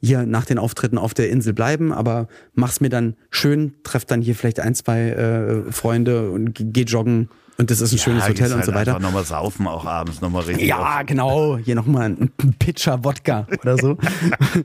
[0.00, 4.22] hier nach den Auftritten auf der Insel bleiben, aber mach's mir dann schön, treff dann
[4.22, 7.28] hier vielleicht ein, zwei äh, Freunde und ge- geh joggen
[7.58, 8.98] und das ist ein schönes Ja, Hotel gehst und halt so weiter.
[8.98, 10.66] Nochmal saufen auch abends, nochmal richtig.
[10.66, 11.58] Ja, genau.
[11.58, 13.98] Hier nochmal ein Pitcher Wodka oder so.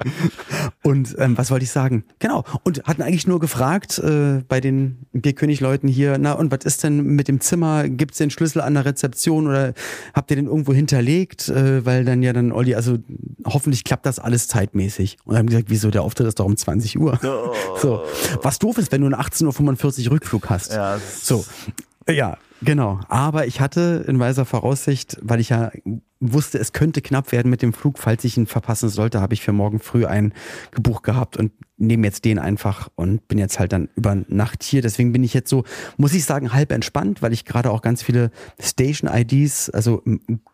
[0.84, 2.06] und ähm, was wollte ich sagen?
[2.20, 2.46] Genau.
[2.64, 7.04] Und hatten eigentlich nur gefragt äh, bei den Bierkönig-Leuten hier, na und was ist denn
[7.04, 7.88] mit dem Zimmer?
[7.90, 9.74] Gibt's den den Schlüssel an der Rezeption oder
[10.14, 11.50] habt ihr den irgendwo hinterlegt?
[11.50, 12.98] Äh, weil dann ja dann, Olli, also
[13.46, 15.18] hoffentlich klappt das alles zeitmäßig.
[15.26, 17.20] Und haben gesagt, wieso, der Auftritt ist doch um 20 Uhr.
[17.82, 18.04] So.
[18.42, 20.74] Was doof ist, wenn du einen 18.45 Uhr Rückflug hast.
[20.74, 21.46] Ja, So.
[22.10, 23.00] Ja, genau.
[23.10, 25.72] Aber ich hatte in weiser Voraussicht, weil ich ja
[26.20, 29.42] wusste, es könnte knapp werden mit dem Flug, falls ich ihn verpassen sollte, habe ich
[29.42, 30.34] für morgen früh einen
[30.72, 34.82] gebucht gehabt und nehme jetzt den einfach und bin jetzt halt dann über Nacht hier.
[34.82, 35.64] Deswegen bin ich jetzt so,
[35.98, 40.04] muss ich sagen, halb entspannt, weil ich gerade auch ganz viele Station-IDs, also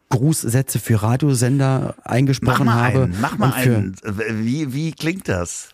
[0.10, 3.04] Grußsätze für Radiosender Mach eingesprochen mal habe.
[3.04, 3.96] einen, mach mal einen.
[4.04, 5.70] Wie, wie klingt das?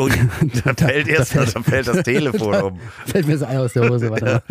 [0.00, 0.08] Oh,
[0.64, 2.80] da fällt da erst mal, fällt- da fällt das Telefon um.
[3.06, 4.10] Fällt mir das Ei aus der Hose.
[4.10, 4.42] Warte mal.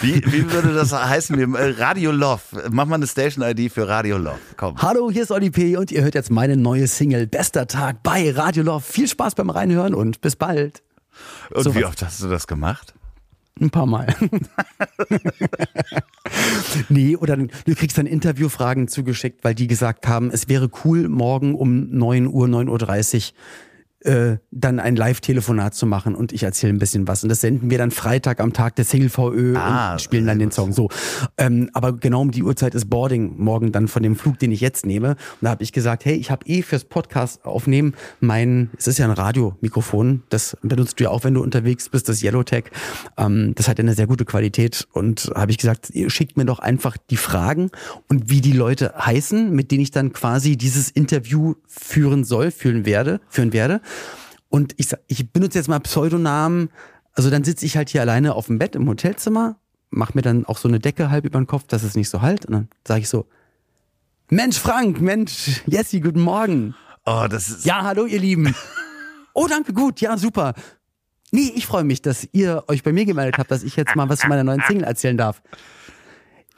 [0.00, 1.54] Wie, wie würde das heißen?
[1.54, 2.40] Äh, Radio Love.
[2.70, 4.38] Mach mal eine Station-ID für Radio Love.
[4.56, 4.76] Komm.
[4.82, 5.76] Hallo, hier ist Oli P.
[5.76, 8.84] und ihr hört jetzt meine neue Single Bester Tag bei Radio Love.
[8.84, 10.82] Viel Spaß beim Reinhören und bis bald.
[11.54, 11.76] Und sowas.
[11.78, 12.94] wie oft hast du das gemacht?
[13.60, 14.08] Ein paar Mal.
[16.88, 21.54] nee, oder du kriegst dann Interviewfragen zugeschickt, weil die gesagt haben, es wäre cool, morgen
[21.54, 23.22] um 9 Uhr, 9.30 Uhr
[24.00, 27.22] äh, dann ein Live-Telefonat zu machen und ich erzähle ein bisschen was.
[27.22, 30.38] Und das senden wir dann Freitag am Tag der Single VÖ Ah, und spielen dann
[30.38, 30.88] den Song so.
[31.36, 34.60] Ähm, aber genau um die Uhrzeit ist Boarding morgen dann von dem Flug, den ich
[34.60, 35.10] jetzt nehme.
[35.10, 38.98] Und da habe ich gesagt, hey, ich habe eh fürs Podcast aufnehmen mein, es ist
[38.98, 42.66] ja ein Radiomikrofon, das benutzt du ja auch, wenn du unterwegs bist, das Yellowtech.
[43.16, 46.58] Ähm, das hat ja eine sehr gute Qualität und habe ich gesagt, schickt mir doch
[46.60, 47.70] einfach die Fragen
[48.08, 52.86] und wie die Leute heißen, mit denen ich dann quasi dieses Interview führen soll, führen
[52.86, 53.80] werde, führen werde.
[54.48, 56.70] Und ich, ich benutze jetzt mal Pseudonamen.
[57.12, 59.56] Also dann sitze ich halt hier alleine auf dem Bett im Hotelzimmer,
[59.90, 62.22] mach mir dann auch so eine Decke halb über den Kopf, dass es nicht so
[62.22, 62.46] halt.
[62.46, 63.26] Und dann sage ich so,
[64.30, 66.74] Mensch Frank, Mensch Jessie, guten Morgen.
[67.04, 67.64] Oh, das ist.
[67.64, 68.54] Ja, hallo ihr Lieben.
[69.34, 70.52] Oh, danke, gut, ja, super.
[71.30, 74.08] Nee, ich freue mich, dass ihr euch bei mir gemeldet habt, dass ich jetzt mal
[74.08, 75.42] was zu meiner neuen Single erzählen darf.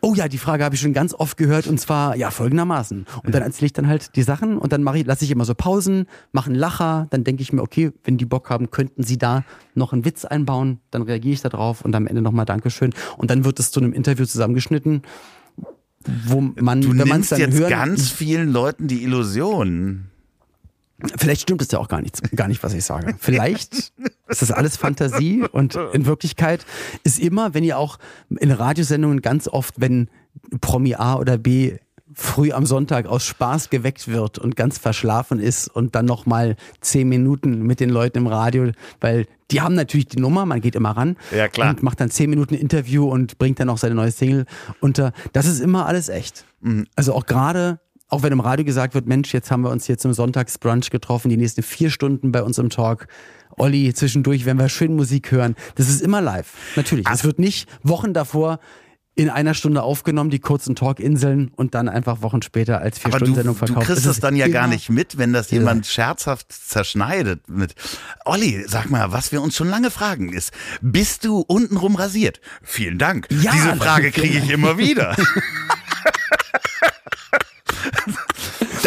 [0.03, 3.07] Oh ja, die Frage habe ich schon ganz oft gehört und zwar ja folgendermaßen.
[3.23, 5.45] Und dann erzähle ich dann halt die Sachen und dann mache ich, lasse ich immer
[5.45, 9.03] so Pausen, mache einen Lacher, dann denke ich mir, okay, wenn die Bock haben, könnten
[9.03, 9.45] sie da
[9.75, 12.93] noch einen Witz einbauen, dann reagiere ich da drauf und am Ende nochmal Dankeschön.
[13.19, 15.03] Und dann wird es zu einem Interview zusammengeschnitten,
[16.27, 20.10] wo man, Du wenn man es dann jetzt hören, ganz vielen Leuten die Illusion.
[21.17, 23.15] Vielleicht stimmt es ja auch gar nicht, gar nicht, was ich sage.
[23.19, 23.75] Vielleicht
[24.29, 26.65] ist das alles Fantasie und in Wirklichkeit
[27.05, 27.99] ist immer, wenn ihr auch
[28.39, 30.09] in Radiosendungen ganz oft, wenn
[30.61, 31.77] Promi A oder B
[32.13, 37.09] früh am Sonntag aus Spaß geweckt wird und ganz verschlafen ist und dann nochmal zehn
[37.09, 40.91] Minuten mit den Leuten im Radio, weil die haben natürlich die Nummer, man geht immer
[40.91, 41.71] ran Ja, klar.
[41.71, 44.45] und macht dann zehn Minuten Interview und bringt dann auch seine neue Single
[44.81, 45.13] unter.
[45.33, 46.45] Das ist immer alles echt.
[46.97, 47.79] Also auch gerade,
[48.11, 51.29] auch wenn im Radio gesagt wird, Mensch, jetzt haben wir uns hier zum Sonntagsbrunch getroffen,
[51.31, 53.07] die nächsten vier Stunden bei uns im Talk.
[53.57, 55.55] Olli, zwischendurch werden wir schön Musik hören.
[55.77, 56.53] Das ist immer live.
[56.77, 57.07] Natürlich.
[57.11, 58.59] Es wird nicht Wochen davor
[59.17, 63.27] in einer Stunde aufgenommen, die kurzen Talkinseln und dann einfach Wochen später als Aber du,
[63.27, 63.87] Vier-Stunden-Sendung du verkauft.
[63.87, 67.75] kriegst Es dann ja gar immer nicht mit, wenn das jemand scherzhaft zerschneidet mit
[68.25, 72.41] Olli, sag mal, was wir uns schon lange fragen ist, bist du untenrum rasiert?
[72.63, 73.27] Vielen Dank.
[73.31, 75.15] Ja, Diese Frage kriege ich immer wieder.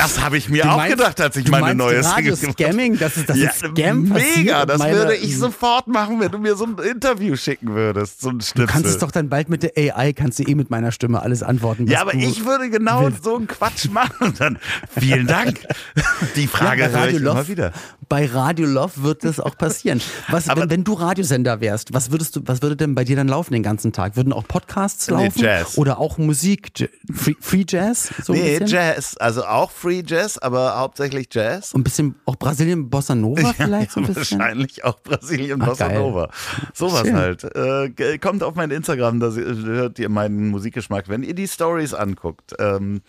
[0.04, 2.97] Das habe ich mir Du auch meinst- gedacht, als ich du meine neue Single Radio-Scamming?
[2.99, 6.56] Das ist- das ja, ist Scam Mega, das würde ich sofort machen, wenn du mir
[6.56, 8.68] so ein Interview schicken würdest, so ein Du Schnipsel.
[8.68, 11.41] kannst es doch dann bald mit der AI, kannst du eh mit meiner Stimme alles
[11.41, 11.88] antworten.
[11.88, 13.24] ja, aber du ich würde genau willst.
[13.24, 14.60] so einen Quatsch machen und dann
[14.99, 15.62] vielen Dank.
[16.36, 17.72] Die Frage Ja, höre ich Radio immer Love, wieder.
[18.14, 19.99] Bei Radio Love wird das auch passieren.
[20.30, 23.16] Was, Aber- wenn, wenn du Radiosender wärst, was würdest du, was würde denn bei dir
[23.16, 24.16] dann laufen den ganzen Tag?
[24.16, 25.39] Würden auch Podcasts Nee, laufen?
[25.41, 25.80] Jazz.
[25.80, 26.91] Oder auch Musik?
[27.11, 28.14] Free, Free Jazz?
[28.24, 28.59] So Nee?
[28.68, 31.74] Jazz, also auch Free Jazz, aber hauptsächlich Jazz.
[31.74, 34.38] Und ein bisschen auch Brasilien Bossa Nova vielleicht so ein bisschen?
[34.38, 35.97] Wahrscheinlich auch Brasilien Ach, Bossa geil.
[35.97, 36.30] Nova.
[36.76, 37.43] Sowas halt.
[37.55, 42.53] Äh, kommt auf mein Instagram, da hört ihr meinen Musikgeschmack, wenn ihr die Stories anguckt.
[42.59, 43.01] Ähm,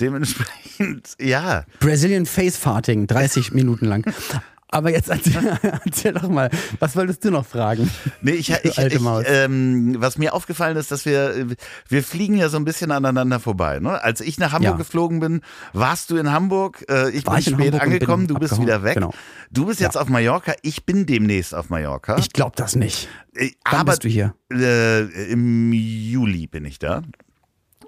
[0.00, 1.64] dementsprechend, ja.
[1.80, 4.04] Brazilian Face Farting, 30 Minuten lang.
[4.70, 7.90] Aber jetzt erzähl, erzähl doch mal, was wolltest du noch fragen?
[8.20, 11.46] Nee, ich, ich, ich, ähm, was mir aufgefallen ist, dass wir,
[11.88, 13.78] wir fliegen ja so ein bisschen aneinander vorbei.
[13.80, 14.02] Ne?
[14.04, 14.76] Als ich nach Hamburg Ja.
[14.76, 15.40] geflogen bin,
[15.72, 18.34] warst du in Hamburg, äh, ich War bin ich spät Hamburg und bin angekommen, du
[18.34, 18.92] bist wieder weg.
[18.96, 19.14] Genau.
[19.50, 22.18] Du bist jetzt auf Mallorca, ich bin demnächst auf Mallorca.
[22.18, 23.08] Ich glaube das nicht.
[23.34, 24.34] Äh, Wann aber bist du hier?
[24.52, 27.00] Äh, im Juli bin ich da.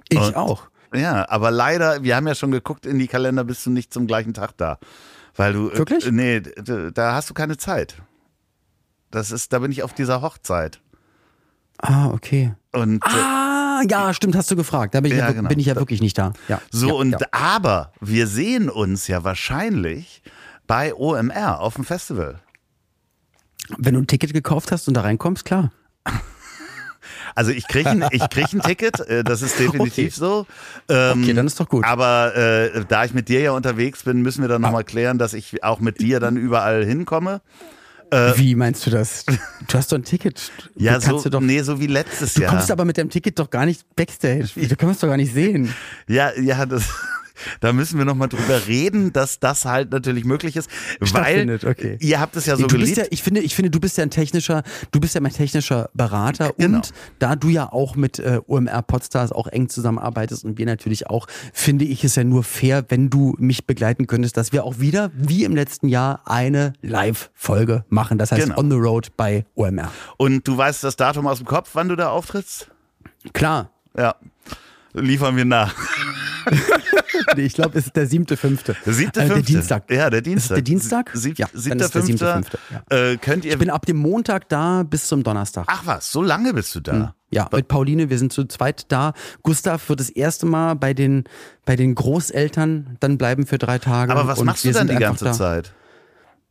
[0.08, 0.70] Ich Und- auch.
[0.94, 4.06] Ja, aber leider, wir haben ja schon geguckt in die Kalender, bist du nicht zum
[4.06, 4.78] gleichen Tag da.
[5.36, 5.72] Weil du.
[5.72, 6.06] Wirklich?
[6.06, 7.96] Äh, nee, da hast du keine Zeit.
[9.10, 10.80] Das ist, da bin ich auf dieser Hochzeit.
[11.78, 12.54] Ah, okay.
[12.72, 14.94] Und äh, Ah, ja, stimmt, hast du gefragt.
[14.94, 15.48] Da bin ich Ja, ja, genau.
[15.48, 16.32] bin ich ja wirklich nicht da.
[16.48, 16.60] Ja.
[16.70, 20.22] so, ja, und aber wir sehen uns ja wahrscheinlich
[20.66, 22.40] bei OMR auf dem Festival.
[23.78, 25.72] Wenn du ein Ticket gekauft hast und da reinkommst, klar.
[27.34, 30.46] Also ich kriege ein, ich krieg ein Ticket, äh, das ist definitiv so.
[30.88, 31.84] Ähm, Okay, dann ist doch gut.
[31.84, 35.34] Aber äh, da ich mit dir ja unterwegs bin, müssen wir dann nochmal klären, dass
[35.34, 37.40] ich auch mit dir dann überall hinkomme.
[38.34, 39.24] Wie meinst du das?
[39.24, 40.50] Du hast doch ein Ticket.
[40.74, 42.50] Du Ja, so, du doch, nee, so wie letztes du Jahr.
[42.50, 44.48] kommst aber mit dem Ticket doch gar nicht backstage.
[44.56, 45.72] Du kannst es doch gar nicht sehen.
[46.08, 46.88] Ja, ja, das,
[47.60, 50.70] da müssen wir nochmal drüber reden, dass das halt natürlich möglich ist.
[51.00, 51.96] Weil okay.
[52.00, 52.96] ihr habt es ja so du geliebt.
[52.96, 54.62] ja, ich finde, ich finde, du bist ja ein technischer,
[54.92, 56.78] du bist ja mein technischer Berater Genau.
[56.78, 61.08] und da du ja auch mit äh, OMR Podstars auch eng zusammenarbeitest und wir natürlich
[61.08, 64.78] auch, finde ich es ja nur fair, wenn du mich begleiten könntest, dass wir auch
[64.80, 68.18] wieder, wie im letzten Jahr, eine Live-Folge machen.
[68.18, 68.58] Das heißt Genau.
[68.58, 69.90] On the Road bei OMR.
[70.16, 72.70] Und du weißt das Datum aus dem Kopf, wann du da auftrittst?
[73.32, 73.70] Klar.
[73.96, 74.14] Ja.
[74.94, 75.74] Liefern wir nach.
[77.36, 78.74] Nee, ich glaube, es ist der siebte, fünfte.
[78.84, 79.42] Der siebte, Äh, fünfte.
[79.42, 79.90] Der Dienstag.
[79.90, 80.54] Ja, der Ist Dienstag.
[80.56, 81.10] der Dienstag?
[81.14, 82.58] Sieb, ja, siebter, ist der siebte, fünfter.
[82.58, 82.86] fünfte.
[82.90, 83.10] Ja.
[83.12, 83.52] Äh, könnt ihr.
[83.52, 85.64] Ich bin ab dem Montag da bis zum Donnerstag.
[85.68, 87.14] Ach was, so lange bist du da?
[87.30, 89.12] Ja, mit Pauline, wir sind zu zweit da.
[89.42, 91.24] Gustav wird das erste Mal bei den,
[91.64, 94.10] bei den Großeltern dann bleiben für drei Tage.
[94.12, 95.32] Aber was machst du dann sind die ganze da.
[95.32, 95.72] Zeit?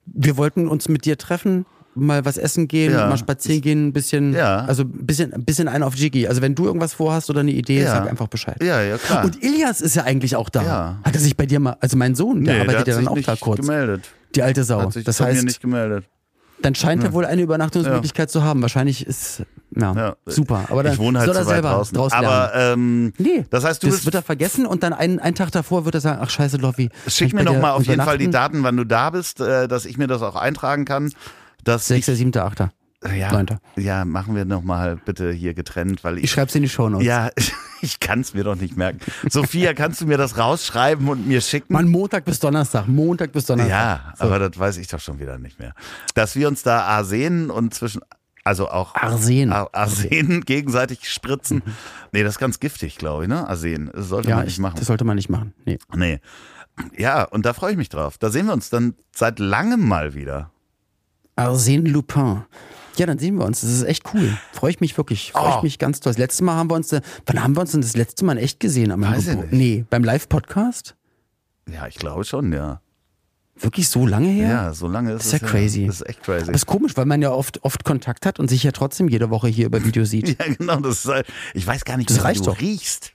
[0.05, 1.65] Wir wollten uns mit dir treffen,
[1.95, 3.07] mal was essen gehen, Ja.
[3.07, 4.65] mal spazieren gehen, ein bisschen, Ja.
[4.65, 6.27] also ein bisschen, ein bisschen einen auf Jiggy.
[6.27, 7.91] Also wenn du irgendwas vorhast oder eine Idee, Ja.
[7.91, 8.61] sag einfach Bescheid.
[8.63, 9.25] Ja, ja, klar.
[9.25, 10.97] Und Ilias ist ja eigentlich auch da.
[11.03, 13.07] Hat er sich bei dir mal, also mein Sohn, der Nee, arbeitet hat ja dann
[13.07, 13.61] auch da kurz.
[13.61, 14.09] gemeldet.
[14.35, 14.81] Die alte Sau.
[14.81, 16.05] Hat sich das bei mir heißt, nicht gemeldet.
[16.61, 18.61] dann scheint er wohl eine Übernachtungsmöglichkeit zu haben.
[18.61, 19.43] Wahrscheinlich ist,
[19.75, 20.65] ja, super.
[20.69, 21.97] Aber dann ich wohne halt soll er weit selber draußen.
[21.97, 22.27] draus lernen.
[22.27, 25.51] Aber ähm, Nee, das heißt, du das wird er vergessen und dann einen, einen Tag
[25.51, 26.89] davor wird er sagen, ach scheiße, Loffi.
[27.07, 28.29] Schick mir noch mal auf jeden Fall die?
[28.29, 31.11] Daten, wann du da bist, äh, dass ich mir das auch eintragen kann.
[31.63, 32.69] Dass 6., ich, 7., 8.
[33.15, 33.45] ja,
[33.77, 37.05] ja, machen wir noch mal bitte hier getrennt, weil Ich ich, schreib's in die Shownotes.
[37.05, 37.29] ja,
[37.81, 38.99] ich kann es mir doch nicht merken.
[39.29, 41.71] Sophia, kannst du mir das rausschreiben und mir schicken?
[41.73, 42.87] Mann, Montag bis Donnerstag.
[42.87, 43.71] Montag bis Donnerstag.
[43.71, 45.73] ja, aber das weiß ich doch schon wieder nicht mehr.
[46.13, 48.01] Dass wir uns da A sehen und zwischen,
[48.43, 49.51] also auch Arsen.
[49.53, 51.61] Arsen gegenseitig spritzen.
[52.11, 53.47] Nee, das ist ganz giftig, glaube ich, ne?
[53.47, 53.89] Arsen.
[53.93, 54.75] Das sollte Ja, man nicht ich, machen.
[54.77, 55.53] das sollte man nicht machen.
[55.65, 55.77] Nee.
[55.95, 56.19] Nee.
[56.97, 58.17] Ja, und da freue ich mich drauf.
[58.17, 60.51] Da sehen wir uns dann seit langem mal wieder.
[61.39, 62.43] Arsène Lupin.
[62.97, 63.61] Ja, dann sehen wir uns.
[63.61, 64.37] Das ist echt cool.
[64.51, 65.31] Freue ich mich wirklich.
[65.31, 65.57] Freue Oh.
[65.57, 66.11] ich mich ganz doll.
[66.11, 68.33] Das letzte Mal haben wir uns, äh, wann haben wir uns denn das letzte Mal
[68.37, 68.91] in echt gesehen?
[68.91, 69.53] Am Weiß ich nicht.
[69.53, 70.95] Nee, beim Live-Podcast?
[71.71, 72.81] Ja, ich glaube schon, ja.
[73.61, 74.49] Wirklich so lange her?
[74.49, 75.85] Ja, so lange ist Das ist es ja crazy.
[75.87, 76.43] Das ist echt crazy.
[76.43, 79.29] Aber ist komisch, weil man ja oft, oft Kontakt hat und sich ja trotzdem jede
[79.29, 80.29] Woche hier über Video sieht.
[80.39, 80.77] ja, genau.
[80.81, 82.59] Das ist, halt- ich weiß gar nicht, Das wie reicht du doch.
[82.61, 83.13] riechst.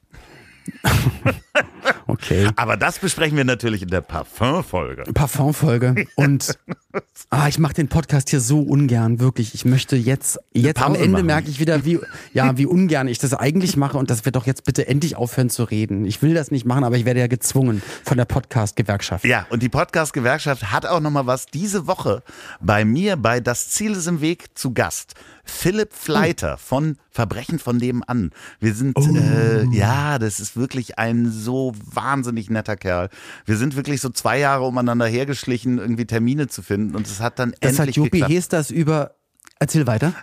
[2.07, 2.49] Okay.
[2.57, 5.05] Aber das besprechen wir natürlich in der Parfum-Folge.
[5.13, 6.59] Parfumfolge und
[7.31, 9.55] ah, ich mache den Podcast hier so ungern, wirklich.
[9.55, 11.27] Ich möchte jetzt, jetzt am Ende machen.
[11.27, 11.99] merke ich wieder, wie,
[12.33, 15.51] ja, wie ungern ich das eigentlich mache und dass wir doch jetzt bitte endlich aufhören
[15.51, 16.05] zu reden.
[16.05, 19.25] Ich will das nicht machen, aber ich werde ja gezwungen von der Podcast-Gewerkschaft.
[19.25, 22.23] Ja, und die Podcast-Gewerkschaft hat auch nochmal was diese Woche
[22.61, 25.15] bei mir bei Das Ziel ist im Weg zu Gast.
[25.45, 28.31] Philipp Fleiter von Verbrechen von nebenan.
[28.61, 33.11] Wir sind, äh, ja, das ist wirklich ein so wahnsinnig netter Kerl.
[33.45, 37.39] Wir sind wirklich so zwei Jahre umeinander hergeschlichen, irgendwie Termine zu finden und es hat
[37.39, 38.33] dann Das hat endlich Jopi geklappt.
[38.33, 39.15] Hesters über.
[39.59, 40.15] Erzähl weiter.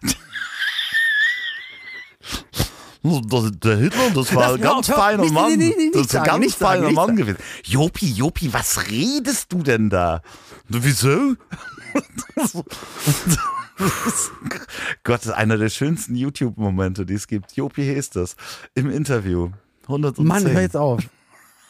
[3.04, 5.58] Das, der Hitler, das war ein Das- ganz hör- feiner nicht- Mann.
[5.58, 7.18] nicht- nicht das ist ein sagen, ganz sagen, feiner nicht Mann sagen.
[7.18, 7.38] gewesen.
[7.64, 10.22] Jopi, Jopi, was redest du denn da?
[10.68, 11.36] Wieso?
[15.04, 17.54] Gott, einer der schönsten YouTube-Momente, die es gibt.
[17.54, 18.36] Jopi Hesters
[18.76, 19.50] im Interview.
[19.84, 20.26] 110.
[20.26, 21.02] Mann, hör jetzt auf.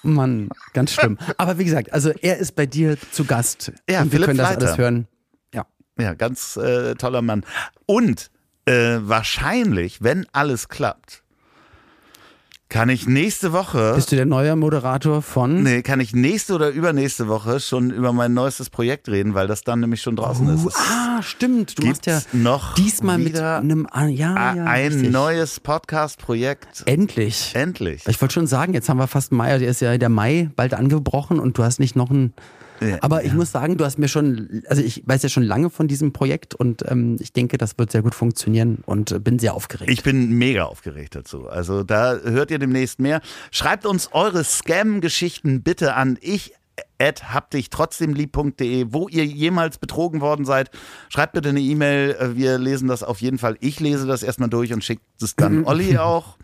[0.03, 1.17] Mann, ganz schlimm.
[1.37, 3.71] Aber wie gesagt, also er ist bei dir zu Gast.
[3.89, 4.65] Ja, und wir Philipp können das Fleiter.
[4.65, 5.07] alles hören.
[5.53, 5.65] Ja.
[5.99, 7.45] Ja, ganz äh, toller Mann.
[7.85, 8.31] Und
[8.65, 11.23] äh, wahrscheinlich, wenn alles klappt,
[12.71, 13.91] kann ich nächste Woche.
[13.95, 15.61] Bist du der neue Moderator von?
[15.61, 19.63] Nee, kann ich nächste oder übernächste Woche schon über mein neuestes Projekt reden, weil das
[19.65, 20.77] dann nämlich schon draußen Uh, ist.
[20.77, 21.77] ah, stimmt.
[21.77, 23.87] Du machst ja Gibt's noch diesmal mit einem.
[23.91, 24.63] ah, Ja, ja.
[24.63, 25.11] ein richtig.
[25.11, 26.83] neues Podcast-Projekt.
[26.85, 27.51] Endlich.
[27.55, 28.03] Endlich.
[28.07, 30.73] Ich wollte schon sagen, jetzt haben wir fast Mai, der ist ja der Mai bald
[30.73, 32.33] angebrochen und du hast nicht noch ein.
[32.81, 35.69] Ja, Aber ich muss sagen, du hast mir schon, also ich weiß ja schon lange
[35.69, 39.37] von diesem Projekt und ähm, ich denke, das wird sehr gut funktionieren und äh, bin
[39.37, 39.91] sehr aufgeregt.
[39.91, 41.47] Ich bin mega aufgeregt dazu.
[41.47, 43.21] Also da hört ihr demnächst mehr.
[43.51, 46.53] Schreibt uns eure Scam-Geschichten bitte an ich
[46.97, 50.71] at habdichtrotzdemlieb.de, wo ihr jemals betrogen worden seid.
[51.09, 52.15] Schreibt bitte eine E-Mail.
[52.19, 53.57] Äh, Wir lesen das auf jeden Fall.
[53.59, 56.37] Ich lese das erstmal durch und schickt es dann Olli auch.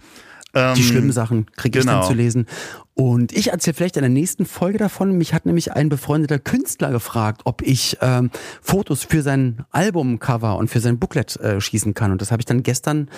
[0.57, 1.99] Ähm, Die schlimmen Sachen kriege ich genau.
[1.99, 2.47] dann zu lesen.
[2.95, 5.15] Und ich erzähle vielleicht in der nächsten Folge davon.
[5.19, 10.69] Mich hat nämlich ein befreundeter Künstler gefragt, ob ich ähm, Fotos für sein Albumcover und
[10.69, 12.11] für sein Booklet äh, schießen kann.
[12.11, 13.09] Und das habe ich dann gestern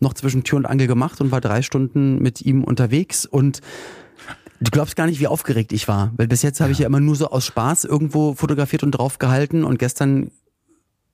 [0.00, 3.60] noch zwischen Tür und Angel gemacht und war drei Stunden mit ihm unterwegs und
[4.60, 6.98] Du glaubst gar nicht, wie aufgeregt ich war, weil bis jetzt habe ich ja immer
[6.98, 10.32] nur so aus Spaß irgendwo fotografiert und drauf gehalten und gestern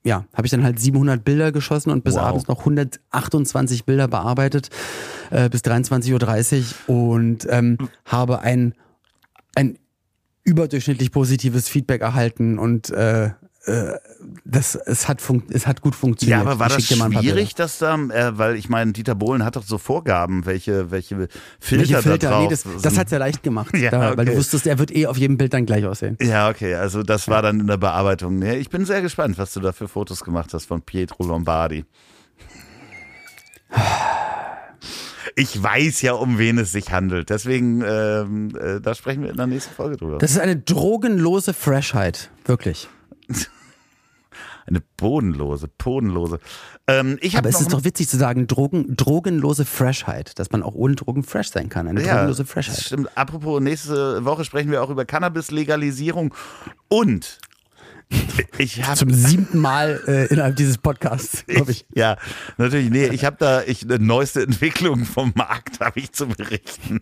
[0.04, 2.22] ja, habe ich dann halt 700 Bilder geschossen und bis Wow.
[2.22, 4.68] abends noch 128 Bilder bearbeitet
[5.30, 8.74] äh, bis 23.30 Uhr und ähm, habe ein,
[9.54, 9.78] ein
[10.44, 13.30] überdurchschnittlich positives Feedback erhalten und äh, äh,
[14.44, 16.38] das, es, hat fun es hat gut funktioniert.
[16.38, 19.56] Ja, aber war Ich das schwierig, dass da, äh, weil ich meine, Dieter Bohlen hat
[19.56, 21.28] doch so Vorgaben, welche, welche.
[21.60, 22.18] Filter, Welche Filter?
[22.18, 24.38] da drauf Nee, das, das hat's ja leicht gemacht, Ja, da, weil du okay.
[24.38, 26.18] wusstest, er wird eh auf jedem Bild dann gleich aussehen.
[26.20, 28.38] Ja, okay, also das war dann in der Bearbeitung.
[28.38, 31.84] Nee, ich bin sehr gespannt, was du da für Fotos gemacht hast von Pietro Lombardi.
[35.36, 37.28] Ich weiß ja, um wen es sich handelt.
[37.28, 40.18] Deswegen, ähm, äh, da sprechen wir in der nächsten Folge drüber.
[40.18, 42.88] Das ist eine drogenlose Freshheit, wirklich.
[44.66, 46.40] Eine bodenlose, bodenlose.
[46.86, 50.94] Ähm, Aber es ist doch witzig zu sagen, Drogen, drogenlose Freshheit, dass man auch ohne
[50.94, 51.86] Drogen fresh sein kann.
[51.86, 52.80] Eine drogenlose das Freshheit.
[52.80, 53.16] stimmt.
[53.16, 56.34] Apropos, nächste Woche sprechen wir auch über Cannabis-Legalisierung
[56.88, 57.38] und
[58.58, 61.86] ich habe Zum siebten Mal äh, innerhalb dieses Podcasts, glaube ich.
[61.94, 62.16] Ja,
[62.58, 62.90] natürlich.
[62.90, 67.00] Nee, ich habe da ich, eine neueste Entwicklung vom Markt habe ich zu berichten.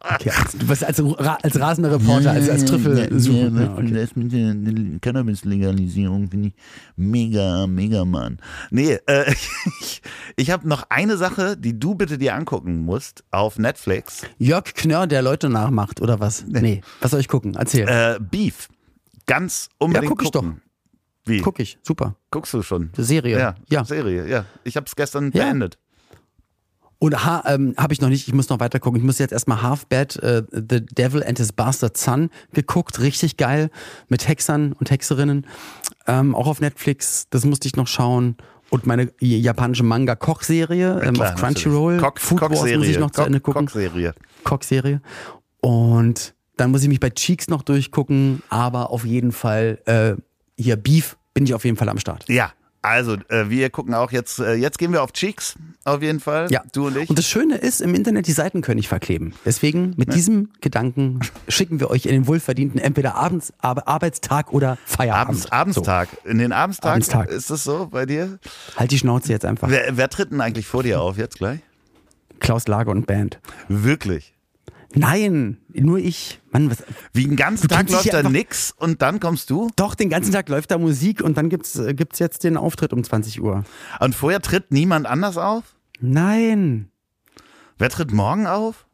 [0.00, 3.60] Okay, also, du bist als, als rasender Reporter, als, als Trüffel suchen.
[3.60, 3.92] Ja, okay.
[3.92, 6.54] Das mit der Cannabis-Legalisierung finde ich
[6.96, 8.38] mega, mega Mann.
[8.70, 9.32] Nee, äh,
[9.80, 10.02] ich,
[10.36, 14.22] ich habe noch eine Sache, die du bitte dir angucken musst auf Netflix.
[14.38, 16.44] Jörg Knörr, der Leute nachmacht, oder was?
[16.46, 17.54] Nee, was soll ich gucken?
[17.54, 17.88] Erzähl.
[17.88, 18.68] Äh, Beef.
[19.28, 20.60] Ganz unbedingt guck ich gucken.
[21.24, 21.40] Wie?
[21.40, 22.16] Guck ich, super.
[22.32, 22.90] Guckst du schon?
[22.96, 23.38] Serie.
[23.38, 23.84] Ja, ja.
[23.84, 24.44] Serie, ja.
[24.64, 25.44] Ich habe es gestern Ja.
[25.44, 25.78] beendet.
[27.00, 28.98] Und ha, ähm, habe ich noch nicht, ich muss noch weiter gucken.
[28.98, 32.98] Ich muss jetzt erstmal Half-Bad, äh, The Devil and His Bastard Son geguckt.
[32.98, 33.70] Richtig geil.
[34.08, 35.46] Mit Hexern und Hexerinnen.
[36.08, 37.28] Ähm, auch auf Netflix.
[37.30, 38.36] Das musste ich noch schauen.
[38.70, 41.98] Und meine japanische Manga-Kochserie ähm, auf Crunchyroll.
[41.98, 42.98] Cock- Food Wars muss ich Cock-Serie.
[43.00, 43.66] noch zu Ende Cock- gucken.
[43.66, 44.14] Cock-Serie.
[44.44, 45.00] Koch-Serie.
[45.60, 48.42] Und dann muss ich mich bei Cheeks noch durchgucken.
[48.50, 50.14] Aber auf jeden Fall, äh,
[50.60, 52.28] hier Beef bin ich auf jeden Fall am Start.
[52.28, 52.52] Ja,
[52.82, 56.50] also äh, wir gucken auch jetzt, äh, jetzt gehen wir auf Cheeks, auf jeden Fall.
[56.50, 56.62] Ja.
[56.72, 57.10] Du und ich.
[57.10, 59.34] Und das Schöne ist, im Internet, die Seiten können nicht verkleben.
[59.44, 64.78] Deswegen, mit diesem Gedanken schicken wir euch in den wohlverdienten entweder Abends, Ar- Arbeitstag oder
[64.86, 65.28] Feierabend.
[65.52, 66.08] Abends, Abendstag.
[66.24, 67.30] In den Abendstag, Abendstag.
[67.30, 68.38] ist das so bei dir?
[68.42, 69.68] So, halt die Schnauze jetzt einfach.
[69.68, 71.60] Wer, wer tritt denn eigentlich vor dir auf jetzt gleich?
[72.40, 73.40] Klaus Lager und Band.
[73.68, 74.34] Wirklich?
[74.94, 76.40] Nein, nur ich.
[76.50, 76.82] Mann, was,
[77.12, 79.68] Wie einen ganzen Tag läuft da nix und dann kommst du?
[79.76, 82.92] doch, den ganzen Tag läuft da Musik und dann gibt's, äh, gibt's jetzt den Auftritt
[82.92, 83.64] um 20 Uhr.
[84.00, 85.76] Und vorher tritt niemand anders auf?
[86.00, 86.90] Nein.
[87.76, 88.86] Wer tritt morgen auf?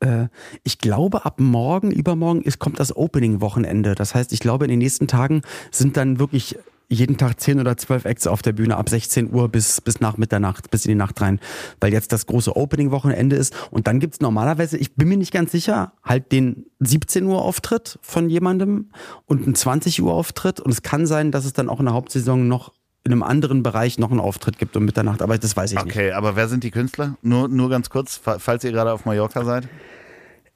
[0.00, 0.28] Äh,
[0.64, 3.94] ich glaube, ab morgen, übermorgen ist, kommt das Opening-Wochenende.
[3.94, 6.58] Das heißt, ich glaube, in den nächsten Tagen sind dann wirklich
[6.88, 10.16] jeden Tag 10 oder 12 Acts auf der Bühne ab 16 Uhr bis, bis nach
[10.16, 11.40] Mitternacht, bis in die Nacht rein,
[11.80, 13.54] weil jetzt das große Opening-Wochenende ist.
[13.70, 17.98] Und dann gibt's normalerweise, ich bin mir nicht ganz sicher, halt den 17 Uhr Auftritt
[18.02, 18.90] von jemandem
[19.24, 20.60] und einen 20 Uhr Auftritt.
[20.60, 22.72] Und es kann sein, dass es dann auch in der Hauptsaison noch
[23.06, 25.94] in einem anderen Bereich noch einen Auftritt gibt um Mitternacht, aber das weiß ich nicht.
[25.94, 27.18] Okay, aber wer sind die Künstler?
[27.20, 29.68] Nur, nur ganz kurz, fa- falls ihr gerade auf Mallorca seid.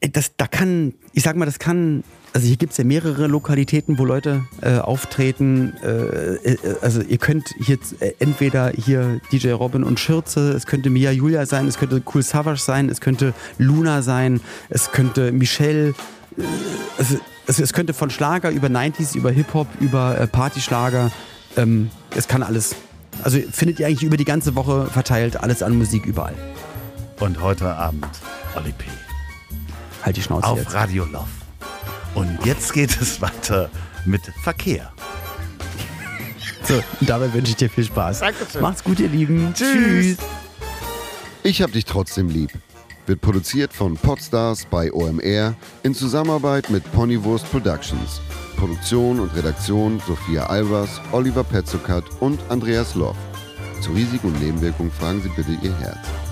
[0.01, 3.99] Ey, Das, da kann, ich sag mal, das kann, also hier gibt's ja mehrere Lokalitäten,
[3.99, 5.75] wo Leute äh, auftreten.
[5.83, 10.91] Äh, äh, also ihr könnt hier äh, entweder hier DJ Robin und Schürze, es könnte
[10.91, 15.95] Mia Julia sein, es könnte Cool Savage sein, es könnte Luna sein, es könnte Michelle,
[16.37, 16.43] äh,
[16.99, 17.17] also,
[17.47, 21.11] es, es könnte von Schlager über 90s, über Hip-Hop, über äh, Partyschlager,
[21.57, 22.77] ähm, es kann alles.
[23.23, 26.35] Also findet ihr eigentlich über die ganze Woche verteilt alles an Musik überall.
[27.19, 28.07] Und heute Abend
[28.55, 28.85] Oli P.
[30.03, 30.75] Halt die Schnauze auf jetzt.
[30.75, 31.38] Radio Love.
[32.15, 33.71] Und jetzt geht es weiter
[34.05, 34.93] mit Verkehr.
[36.65, 38.21] So, und dabei wünsche ich dir viel Spaß.
[38.21, 38.61] Dankeschön.
[38.61, 39.55] Macht's gut, ihr Lieben.
[39.55, 40.19] Tschüss.
[41.43, 42.51] Ich hab dich trotzdem lieb.
[43.07, 48.21] Wird produziert von Podstars bei OMR in Zusammenarbeit mit Ponywurst Productions.
[48.57, 53.17] Produktion und Redaktion Sophia Albers, Oliver Petzokat und Andreas Loff.
[53.81, 56.28] Zu Risiken und Nebenwirkungen fragen Sie bitte Ihr Herz.